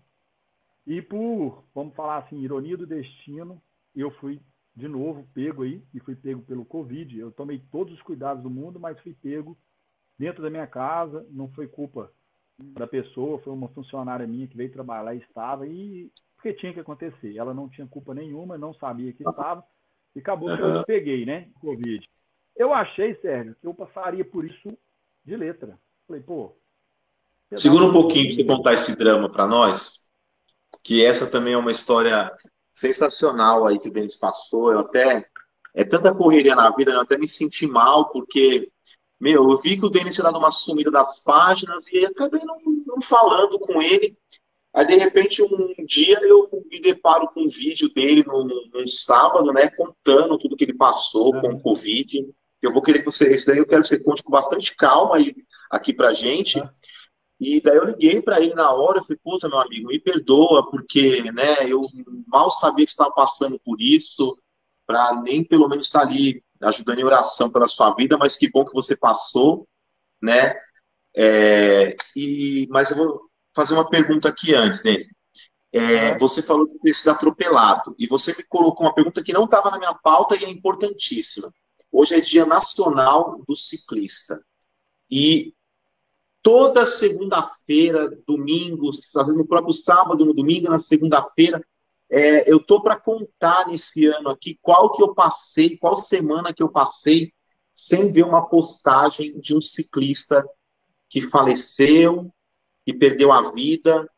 E 0.86 1.00
por, 1.00 1.64
vamos 1.74 1.94
falar 1.94 2.18
assim, 2.18 2.40
ironia 2.40 2.76
do 2.76 2.86
destino, 2.86 3.62
eu 3.94 4.10
fui 4.12 4.40
de 4.76 4.88
novo 4.88 5.26
pego 5.32 5.62
aí, 5.62 5.80
e 5.94 6.00
fui 6.00 6.16
pego 6.16 6.42
pelo 6.42 6.64
Covid. 6.64 7.16
Eu 7.16 7.30
tomei 7.30 7.62
todos 7.70 7.94
os 7.94 8.02
cuidados 8.02 8.42
do 8.42 8.50
mundo, 8.50 8.80
mas 8.80 8.98
fui 9.00 9.14
pego 9.14 9.56
dentro 10.18 10.42
da 10.42 10.50
minha 10.50 10.66
casa. 10.66 11.24
Não 11.30 11.48
foi 11.52 11.68
culpa 11.68 12.10
da 12.58 12.86
pessoa, 12.86 13.40
foi 13.40 13.52
uma 13.52 13.68
funcionária 13.68 14.26
minha 14.26 14.46
que 14.46 14.56
veio 14.56 14.72
trabalhar 14.72 15.14
e 15.14 15.18
estava, 15.18 15.66
e 15.66 16.10
porque 16.34 16.52
tinha 16.54 16.72
que 16.72 16.80
acontecer. 16.80 17.36
Ela 17.36 17.54
não 17.54 17.68
tinha 17.68 17.86
culpa 17.86 18.14
nenhuma, 18.14 18.58
não 18.58 18.74
sabia 18.74 19.12
que 19.12 19.26
estava, 19.26 19.64
e 20.14 20.20
acabou 20.20 20.54
que 20.54 20.62
eu 20.62 20.84
peguei, 20.84 21.24
né? 21.24 21.48
Covid. 21.60 22.08
Eu 22.56 22.72
achei, 22.72 23.14
Sérgio, 23.16 23.56
que 23.60 23.66
eu 23.66 23.74
passaria 23.74 24.24
por 24.24 24.44
isso 24.44 24.76
de 25.24 25.36
letra. 25.36 25.78
Falei, 26.06 26.22
pô. 26.22 26.56
Segura 27.56 27.84
um 27.84 27.92
pouquinho 27.92 28.26
para 28.26 28.34
você 28.34 28.44
contar 28.44 28.74
esse 28.74 28.96
drama 28.96 29.30
para 29.30 29.46
nós, 29.46 30.08
que 30.82 31.04
essa 31.04 31.30
também 31.30 31.54
é 31.54 31.58
uma 31.58 31.70
história 31.70 32.30
sensacional 32.72 33.66
aí 33.66 33.78
que 33.78 33.88
o 33.88 33.92
Denis 33.92 34.16
passou. 34.16 34.72
Eu 34.72 34.80
até. 34.80 35.24
É 35.76 35.82
tanta 35.82 36.14
correria 36.14 36.54
na 36.54 36.70
vida, 36.70 36.92
eu 36.92 37.00
até 37.00 37.18
me 37.18 37.26
senti 37.26 37.66
mal, 37.66 38.12
porque 38.12 38.70
meu, 39.20 39.50
eu 39.50 39.60
vi 39.60 39.78
que 39.78 39.86
o 39.86 39.88
Denis 39.88 40.14
tinha 40.14 40.24
dado 40.24 40.38
uma 40.38 40.50
sumida 40.50 40.90
das 40.90 41.22
páginas 41.22 41.86
e 41.92 42.04
acabei 42.04 42.42
não, 42.44 42.58
não 42.86 43.00
falando 43.00 43.58
com 43.58 43.80
ele. 43.80 44.16
Aí, 44.74 44.86
de 44.86 44.96
repente, 44.96 45.40
um 45.40 45.72
dia 45.86 46.18
eu 46.22 46.48
me 46.68 46.80
deparo 46.80 47.28
com 47.28 47.42
um 47.42 47.48
vídeo 47.48 47.88
dele 47.94 48.24
num, 48.26 48.44
num 48.44 48.86
sábado, 48.86 49.52
né, 49.52 49.70
contando 49.70 50.36
tudo 50.36 50.56
que 50.56 50.64
ele 50.64 50.74
passou 50.74 51.32
com 51.40 51.50
o 51.50 51.62
Covid. 51.62 52.28
Eu 52.60 52.72
vou 52.72 52.82
querer 52.82 53.00
que 53.00 53.04
você, 53.04 53.32
isso 53.32 53.46
daí 53.46 53.58
eu 53.58 53.66
quero 53.66 53.82
que 53.82 53.88
você 53.88 54.02
conte 54.02 54.22
com 54.22 54.32
bastante 54.32 54.74
calma 54.74 55.16
aí, 55.16 55.32
aqui 55.70 55.92
pra 55.92 56.12
gente. 56.12 56.60
E 57.38 57.60
daí 57.60 57.76
eu 57.76 57.84
liguei 57.84 58.20
para 58.20 58.40
ele 58.40 58.54
na 58.54 58.72
hora, 58.72 58.98
eu 58.98 59.04
falei, 59.04 59.20
puta, 59.22 59.48
meu 59.48 59.58
amigo, 59.58 59.88
me 59.88 60.00
perdoa, 60.00 60.68
porque, 60.68 61.22
né, 61.32 61.68
eu 61.68 61.80
mal 62.26 62.50
sabia 62.50 62.84
que 62.84 62.90
estava 62.90 63.12
passando 63.12 63.60
por 63.64 63.80
isso, 63.80 64.36
para 64.86 65.22
nem 65.22 65.44
pelo 65.44 65.68
menos 65.68 65.86
estar 65.86 66.00
ali 66.00 66.42
ajudando 66.64 66.98
em 66.98 67.04
oração 67.04 67.50
pela 67.50 67.68
sua 67.68 67.94
vida, 67.94 68.16
mas 68.16 68.36
que 68.36 68.50
bom 68.50 68.64
que 68.64 68.72
você 68.72 68.96
passou, 68.96 69.66
né? 70.20 70.54
É, 71.16 71.96
e, 72.16 72.66
mas 72.70 72.90
eu 72.90 72.96
vou 72.96 73.30
fazer 73.54 73.74
uma 73.74 73.88
pergunta 73.88 74.28
aqui 74.28 74.54
antes, 74.54 74.82
Denis. 74.82 75.08
É, 75.72 76.18
você 76.18 76.42
falou 76.42 76.66
de 76.66 76.78
ter 76.78 76.94
sido 76.94 77.10
atropelado, 77.10 77.94
e 77.98 78.06
você 78.06 78.34
me 78.36 78.44
colocou 78.44 78.86
uma 78.86 78.94
pergunta 78.94 79.22
que 79.22 79.32
não 79.32 79.44
estava 79.44 79.70
na 79.70 79.78
minha 79.78 79.94
pauta 79.94 80.36
e 80.36 80.44
é 80.44 80.48
importantíssima. 80.48 81.52
Hoje 81.90 82.14
é 82.14 82.20
Dia 82.20 82.46
Nacional 82.46 83.42
do 83.46 83.56
Ciclista. 83.56 84.40
E 85.10 85.54
toda 86.42 86.86
segunda-feira, 86.86 88.10
domingo, 88.26 88.90
às 88.90 89.26
vezes 89.26 89.36
no 89.36 89.46
próprio 89.46 89.72
sábado, 89.72 90.24
no 90.24 90.34
domingo, 90.34 90.68
na 90.68 90.78
segunda-feira, 90.78 91.64
é, 92.10 92.50
eu 92.50 92.60
tô 92.64 92.82
para 92.82 92.98
contar 92.98 93.66
nesse 93.66 94.06
ano 94.06 94.28
aqui 94.28 94.58
qual 94.60 94.92
que 94.92 95.02
eu 95.02 95.14
passei, 95.14 95.76
qual 95.76 95.96
semana 95.96 96.52
que 96.52 96.62
eu 96.62 96.68
passei 96.68 97.32
sem 97.72 98.12
ver 98.12 98.24
uma 98.24 98.48
postagem 98.48 99.38
de 99.40 99.56
um 99.56 99.60
ciclista 99.60 100.44
que 101.08 101.22
faleceu, 101.22 102.32
que 102.84 102.94
perdeu 102.94 103.32
a 103.32 103.52
vida 103.52 104.08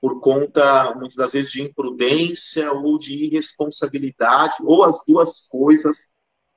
por 0.00 0.20
conta, 0.20 0.94
muitas 0.94 1.14
das 1.14 1.32
vezes, 1.32 1.52
de 1.52 1.62
imprudência 1.62 2.72
ou 2.72 2.98
de 2.98 3.26
irresponsabilidade, 3.26 4.54
ou 4.62 4.82
as 4.82 5.04
duas 5.06 5.46
coisas 5.46 5.98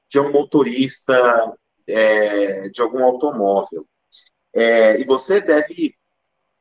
de 0.08 0.20
um 0.20 0.32
motorista 0.32 1.54
é, 1.86 2.70
de 2.70 2.82
algum 2.82 3.04
automóvel. 3.04 3.86
É, 4.54 5.00
e 5.02 5.04
você 5.04 5.42
deve 5.42 5.94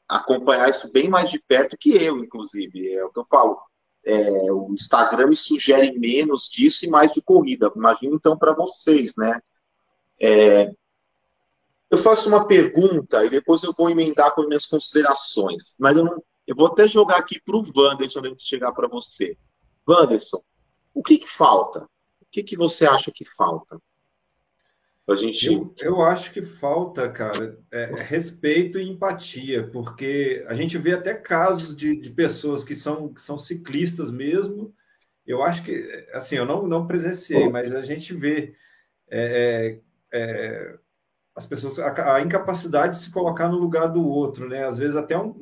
acompanhar 0.09 0.71
isso 0.71 0.91
bem 0.91 1.09
mais 1.09 1.31
de 1.31 1.39
perto 1.39 1.77
que 1.79 1.91
eu, 1.91 2.19
inclusive. 2.19 2.93
É 2.93 3.05
o 3.05 3.11
que 3.11 3.21
eu 3.21 3.27
falo. 3.27 3.61
É, 4.05 4.53
o 4.53 4.73
Instagram 4.73 5.29
me 5.29 5.37
sugere 5.37 5.99
menos 5.99 6.49
disso 6.49 6.85
e 6.85 6.91
mais 6.91 7.13
de 7.13 7.23
corrida. 7.23 7.73
Imagino 7.75 8.17
então 8.17 8.37
para 8.37 8.55
vocês, 8.55 9.15
né? 9.17 9.41
É, 10.21 10.73
eu 11.91 11.99
faço 11.99 12.29
uma 12.29 12.47
pergunta 12.47 13.25
e 13.25 13.31
depois 13.31 13.63
eu 13.63 13.73
vou 13.77 13.91
emendar 13.91 14.35
com 14.35 14.41
as 14.41 14.47
minhas 14.47 14.67
considerações. 14.67 15.75
Mas 15.79 15.97
eu, 15.97 16.05
não, 16.05 16.23
eu 16.47 16.57
vou 16.57 16.67
até 16.67 16.89
jogar 16.89 17.19
aqui 17.19 17.41
para 17.41 17.57
o 17.57 17.65
Wanderson 17.77 18.21
antes 18.21 18.43
de 18.43 18.49
chegar 18.49 18.73
para 18.73 18.89
você. 18.89 19.37
Wanderson, 19.87 20.43
o 20.95 21.03
que, 21.03 21.19
que 21.19 21.29
falta? 21.29 21.81
O 22.21 22.27
que, 22.31 22.43
que 22.43 22.57
você 22.57 22.87
acha 22.87 23.13
que 23.15 23.25
falta? 23.37 23.79
A 25.13 25.17
gente... 25.17 25.47
eu, 25.47 25.75
eu 25.81 26.03
acho 26.03 26.33
que 26.33 26.43
falta, 26.43 27.09
cara, 27.09 27.59
é, 27.71 27.83
é, 27.83 28.03
respeito 28.03 28.79
e 28.79 28.89
empatia, 28.89 29.69
porque 29.69 30.45
a 30.49 30.55
gente 30.55 30.79
vê 30.79 30.95
até 30.95 31.15
casos 31.15 31.77
de, 31.77 31.99
de 32.01 32.11
pessoas 32.11 32.65
que 32.65 32.75
são, 32.75 33.13
que 33.13 33.21
são 33.21 33.39
ciclistas 33.39 34.11
mesmo. 34.11 34.75
Eu 35.27 35.43
acho 35.43 35.63
que, 35.63 36.07
assim, 36.13 36.37
eu 36.37 36.45
não, 36.45 36.67
não 36.67 36.87
presenciei, 36.87 37.49
mas 37.49 37.75
a 37.75 37.83
gente 37.83 38.13
vê 38.15 38.55
é, 39.09 39.79
é, 40.13 40.21
é 40.21 40.79
as 41.35 41.47
pessoas, 41.47 41.79
a, 41.79 42.17
a, 42.17 42.21
incapacidade 42.21 42.97
de 42.97 43.05
se 43.05 43.11
colocar 43.11 43.49
no 43.49 43.57
lugar 43.57 43.87
do 43.89 44.07
outro, 44.07 44.49
né? 44.49 44.65
Às 44.65 44.79
vezes 44.79 44.97
até 44.97 45.17
um, 45.17 45.35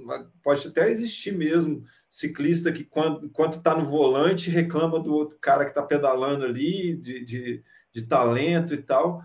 pode 0.43 0.69
até 0.69 0.89
existir 0.89 1.33
mesmo 1.33 1.85
ciclista 2.09 2.73
que, 2.73 2.85
quando 2.85 3.57
está 3.57 3.77
no 3.77 3.85
volante, 3.85 4.51
reclama 4.51 5.01
do 5.01 5.13
outro 5.13 5.39
cara 5.41 5.65
que 5.65 5.71
está 5.71 5.83
pedalando 5.83 6.45
ali, 6.45 6.97
de, 6.97 7.25
de, 7.25 7.65
de 7.93 8.03
talento 8.03 8.73
e 8.75 8.79
tal. 8.79 9.23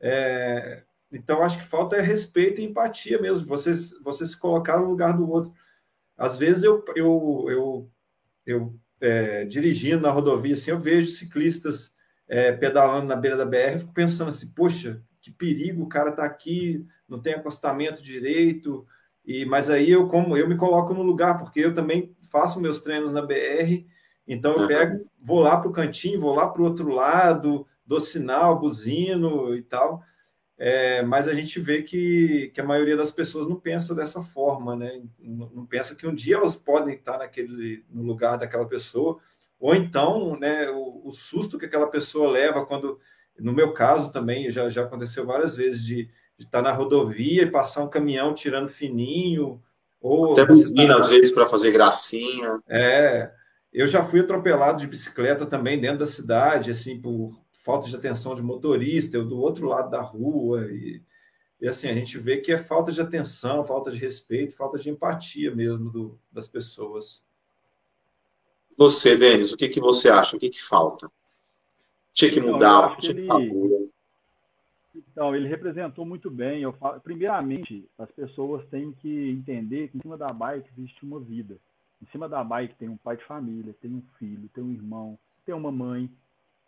É, 0.00 0.82
então, 1.12 1.42
acho 1.42 1.58
que 1.58 1.64
falta 1.64 1.96
é 1.96 2.00
respeito 2.00 2.60
e 2.60 2.64
empatia 2.64 3.20
mesmo, 3.20 3.46
você, 3.46 3.72
você 4.02 4.24
se 4.24 4.38
colocar 4.38 4.78
no 4.78 4.88
lugar 4.88 5.16
do 5.16 5.28
outro. 5.28 5.52
Às 6.16 6.36
vezes, 6.36 6.62
eu, 6.62 6.84
eu, 6.94 7.46
eu, 7.48 7.90
eu 8.46 8.74
é, 9.00 9.44
dirigindo 9.44 10.02
na 10.02 10.10
rodovia, 10.10 10.54
assim, 10.54 10.70
eu 10.70 10.78
vejo 10.78 11.08
ciclistas 11.08 11.92
é, 12.28 12.52
pedalando 12.52 13.06
na 13.06 13.16
beira 13.16 13.36
da 13.36 13.44
BR, 13.44 13.78
fico 13.80 13.92
pensando 13.92 14.28
assim, 14.28 14.48
poxa, 14.54 15.02
que 15.20 15.30
perigo, 15.30 15.82
o 15.82 15.88
cara 15.88 16.10
está 16.10 16.24
aqui, 16.24 16.86
não 17.08 17.20
tem 17.20 17.34
acostamento 17.34 18.02
direito, 18.02 18.86
e 19.24 19.44
mas 19.44 19.68
aí 19.68 19.90
eu 19.90 20.06
como 20.06 20.36
eu 20.36 20.48
me 20.48 20.56
coloco 20.56 20.94
no 20.94 21.02
lugar, 21.02 21.38
porque 21.38 21.60
eu 21.60 21.74
também 21.74 22.14
faço 22.20 22.60
meus 22.60 22.80
treinos 22.80 23.12
na 23.12 23.20
BR, 23.20 23.84
então 24.26 24.52
eu 24.56 24.68
pego, 24.68 25.06
vou 25.20 25.40
lá 25.40 25.56
para 25.56 25.68
o 25.68 25.72
cantinho, 25.72 26.20
vou 26.20 26.34
lá 26.34 26.48
para 26.48 26.62
o 26.62 26.64
outro 26.64 26.88
lado, 26.88 27.66
do 27.90 27.98
sinal, 27.98 28.56
buzino 28.56 29.52
e 29.56 29.62
tal. 29.62 30.00
É, 30.56 31.02
mas 31.02 31.26
a 31.26 31.32
gente 31.34 31.58
vê 31.58 31.82
que, 31.82 32.52
que 32.54 32.60
a 32.60 32.64
maioria 32.64 32.96
das 32.96 33.10
pessoas 33.10 33.48
não 33.48 33.56
pensa 33.56 33.96
dessa 33.96 34.22
forma, 34.22 34.76
né? 34.76 35.02
Não, 35.18 35.50
não, 35.52 35.66
pensa 35.66 35.96
que 35.96 36.06
um 36.06 36.14
dia 36.14 36.36
elas 36.36 36.54
podem 36.54 36.94
estar 36.94 37.18
naquele, 37.18 37.84
no 37.90 38.04
lugar 38.04 38.36
daquela 38.36 38.68
pessoa, 38.68 39.18
ou 39.58 39.74
então, 39.74 40.38
né, 40.38 40.70
o, 40.70 41.08
o 41.08 41.12
susto 41.12 41.58
que 41.58 41.66
aquela 41.66 41.88
pessoa 41.88 42.30
leva 42.30 42.64
quando, 42.64 43.00
no 43.36 43.52
meu 43.52 43.72
caso 43.72 44.12
também, 44.12 44.50
já, 44.50 44.70
já 44.70 44.82
aconteceu 44.82 45.26
várias 45.26 45.56
vezes 45.56 45.84
de, 45.84 46.04
de 46.38 46.44
estar 46.44 46.62
na 46.62 46.72
rodovia 46.72 47.42
e 47.42 47.50
passar 47.50 47.82
um 47.82 47.90
caminhão 47.90 48.34
tirando 48.34 48.68
fininho, 48.68 49.60
ou... 50.00 50.34
Até 50.34 50.46
tá... 50.46 50.52
às 51.00 51.10
vezes, 51.10 51.32
para 51.32 51.48
fazer 51.48 51.72
gracinha. 51.72 52.60
É, 52.68 53.32
eu 53.72 53.86
já 53.88 54.04
fui 54.04 54.20
atropelado 54.20 54.78
de 54.78 54.86
bicicleta 54.86 55.44
também 55.44 55.80
dentro 55.80 55.98
da 55.98 56.06
cidade, 56.06 56.70
assim, 56.70 57.00
por 57.00 57.32
falta 57.64 57.88
de 57.88 57.96
atenção 57.96 58.34
de 58.34 58.42
motorista, 58.42 59.16
eu 59.16 59.24
do 59.24 59.38
outro 59.38 59.68
lado 59.68 59.90
da 59.90 60.00
rua. 60.00 60.66
E, 60.70 61.02
e, 61.60 61.68
assim, 61.68 61.88
a 61.88 61.94
gente 61.94 62.18
vê 62.18 62.38
que 62.38 62.52
é 62.52 62.58
falta 62.58 62.90
de 62.90 63.00
atenção, 63.00 63.64
falta 63.64 63.90
de 63.90 63.98
respeito, 63.98 64.56
falta 64.56 64.78
de 64.78 64.90
empatia 64.90 65.54
mesmo 65.54 65.90
do, 65.90 66.18
das 66.32 66.48
pessoas. 66.48 67.22
Você, 68.76 69.16
Denis, 69.16 69.52
o 69.52 69.56
que, 69.56 69.68
que 69.68 69.80
você 69.80 70.08
acha? 70.08 70.36
O 70.36 70.40
que, 70.40 70.48
que 70.48 70.62
falta? 70.62 71.10
Tinha 72.14 72.32
que 72.32 72.40
mudar, 72.40 72.96
tinha 72.96 73.14
que 73.14 73.20
ele... 73.20 73.90
Então, 75.12 75.36
ele 75.36 75.48
representou 75.48 76.04
muito 76.04 76.30
bem. 76.30 76.62
Eu 76.62 76.72
falo, 76.72 77.00
primeiramente, 77.00 77.86
as 77.98 78.10
pessoas 78.10 78.66
têm 78.68 78.92
que 78.92 79.30
entender 79.30 79.88
que 79.88 79.98
em 79.98 80.00
cima 80.00 80.16
da 80.16 80.28
bike 80.28 80.68
existe 80.78 81.04
uma 81.04 81.20
vida. 81.20 81.58
Em 82.02 82.06
cima 82.10 82.28
da 82.28 82.42
bike 82.42 82.74
tem 82.76 82.88
um 82.88 82.96
pai 82.96 83.16
de 83.16 83.24
família, 83.24 83.74
tem 83.82 83.90
um 83.90 84.02
filho, 84.18 84.48
tem 84.54 84.64
um 84.64 84.72
irmão, 84.72 85.18
tem 85.44 85.54
uma 85.54 85.70
mãe, 85.70 86.10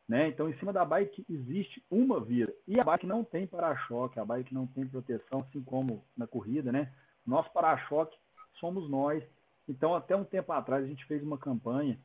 né? 0.08 0.28
Então, 0.28 0.48
em 0.48 0.56
cima 0.58 0.72
da 0.72 0.84
bike 0.84 1.24
existe 1.28 1.82
uma 1.90 2.20
via. 2.20 2.52
E 2.66 2.78
a 2.78 2.84
bike 2.84 3.06
não 3.06 3.24
tem 3.24 3.46
para-choque, 3.46 4.18
a 4.18 4.24
bike 4.24 4.52
não 4.52 4.66
tem 4.66 4.86
proteção, 4.86 5.40
assim 5.40 5.62
como 5.62 6.04
na 6.16 6.26
corrida, 6.26 6.72
né? 6.72 6.92
Nosso 7.26 7.52
para-choque 7.52 8.16
somos 8.58 8.88
nós. 8.90 9.22
Então, 9.68 9.94
até 9.94 10.16
um 10.16 10.24
tempo 10.24 10.52
atrás, 10.52 10.84
a 10.84 10.88
gente 10.88 11.04
fez 11.06 11.22
uma 11.22 11.38
campanha 11.38 11.98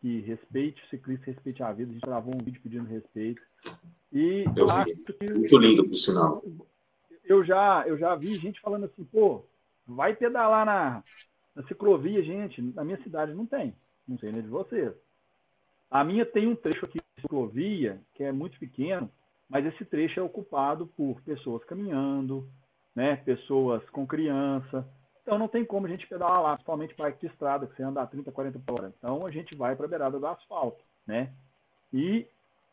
que 0.00 0.20
respeite 0.20 0.82
o 0.82 0.88
ciclista, 0.88 1.26
respeite 1.26 1.62
a 1.62 1.72
vida. 1.72 1.90
A 1.90 1.94
gente 1.94 2.06
gravou 2.06 2.34
um 2.34 2.44
vídeo 2.44 2.60
pedindo 2.62 2.88
respeito. 2.88 3.42
E 4.12 4.44
eu 4.56 4.68
acho 4.70 4.96
que, 4.96 5.30
muito 5.32 5.58
lindo, 5.58 5.88
por 5.88 5.94
sinal. 5.94 6.42
Eu 7.24 7.44
já, 7.44 7.84
eu 7.86 7.98
já 7.98 8.14
vi 8.14 8.34
gente 8.34 8.60
falando 8.60 8.84
assim, 8.86 9.04
pô, 9.04 9.44
vai 9.86 10.14
pedalar 10.14 10.66
na, 10.66 11.02
na 11.54 11.62
ciclovia, 11.64 12.22
gente. 12.22 12.60
Na 12.60 12.84
minha 12.84 13.00
cidade 13.02 13.34
não 13.34 13.46
tem. 13.46 13.74
Não 14.06 14.18
sei 14.18 14.32
nem 14.32 14.42
de 14.42 14.48
vocês. 14.48 14.92
A 15.90 16.02
minha 16.02 16.24
tem 16.24 16.46
um 16.46 16.56
trecho 16.56 16.84
aqui 16.84 16.98
ciclovia 17.22 17.98
que 18.14 18.22
é 18.22 18.30
muito 18.30 18.58
pequeno, 18.58 19.10
mas 19.48 19.64
esse 19.66 19.84
trecho 19.84 20.20
é 20.20 20.22
ocupado 20.22 20.86
por 20.86 21.20
pessoas 21.22 21.64
caminhando, 21.64 22.48
né, 22.94 23.16
pessoas 23.16 23.82
com 23.90 24.06
criança. 24.06 24.86
Então 25.22 25.38
não 25.38 25.48
tem 25.48 25.64
como 25.64 25.86
a 25.86 25.90
gente 25.90 26.06
pedalar 26.06 26.42
lá, 26.42 26.54
principalmente 26.54 26.94
bike 26.96 27.20
de 27.20 27.32
estrada, 27.32 27.66
que 27.66 27.76
você 27.76 27.82
anda 27.82 28.02
a 28.02 28.06
30, 28.06 28.32
40 28.32 28.58
por 28.58 28.80
hora. 28.80 28.94
Então 28.98 29.24
a 29.26 29.30
gente 29.30 29.56
vai 29.56 29.76
para 29.76 29.86
a 29.86 29.88
beirada 29.88 30.18
do 30.18 30.26
asfalto, 30.26 30.82
né? 31.06 31.32
E 31.92 32.26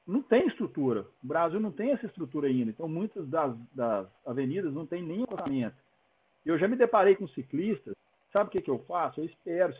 não 0.07 0.21
tem 0.23 0.47
estrutura. 0.47 1.01
O 1.23 1.27
Brasil 1.27 1.59
não 1.59 1.71
tem 1.71 1.91
essa 1.91 2.05
estrutura 2.05 2.47
ainda. 2.47 2.71
Então 2.71 2.87
muitas 2.87 3.27
das, 3.27 3.55
das 3.73 4.07
avenidas 4.25 4.73
não 4.73 4.85
tem 4.85 5.03
nem 5.03 5.23
acostamento. 5.23 5.75
Eu 6.45 6.57
já 6.57 6.67
me 6.67 6.75
deparei 6.75 7.15
com 7.15 7.27
ciclistas. 7.27 7.93
Sabe 8.31 8.47
o 8.47 8.51
que, 8.51 8.61
que 8.61 8.71
eu 8.71 8.79
faço? 8.87 9.19
Eu 9.19 9.25
espero. 9.25 9.73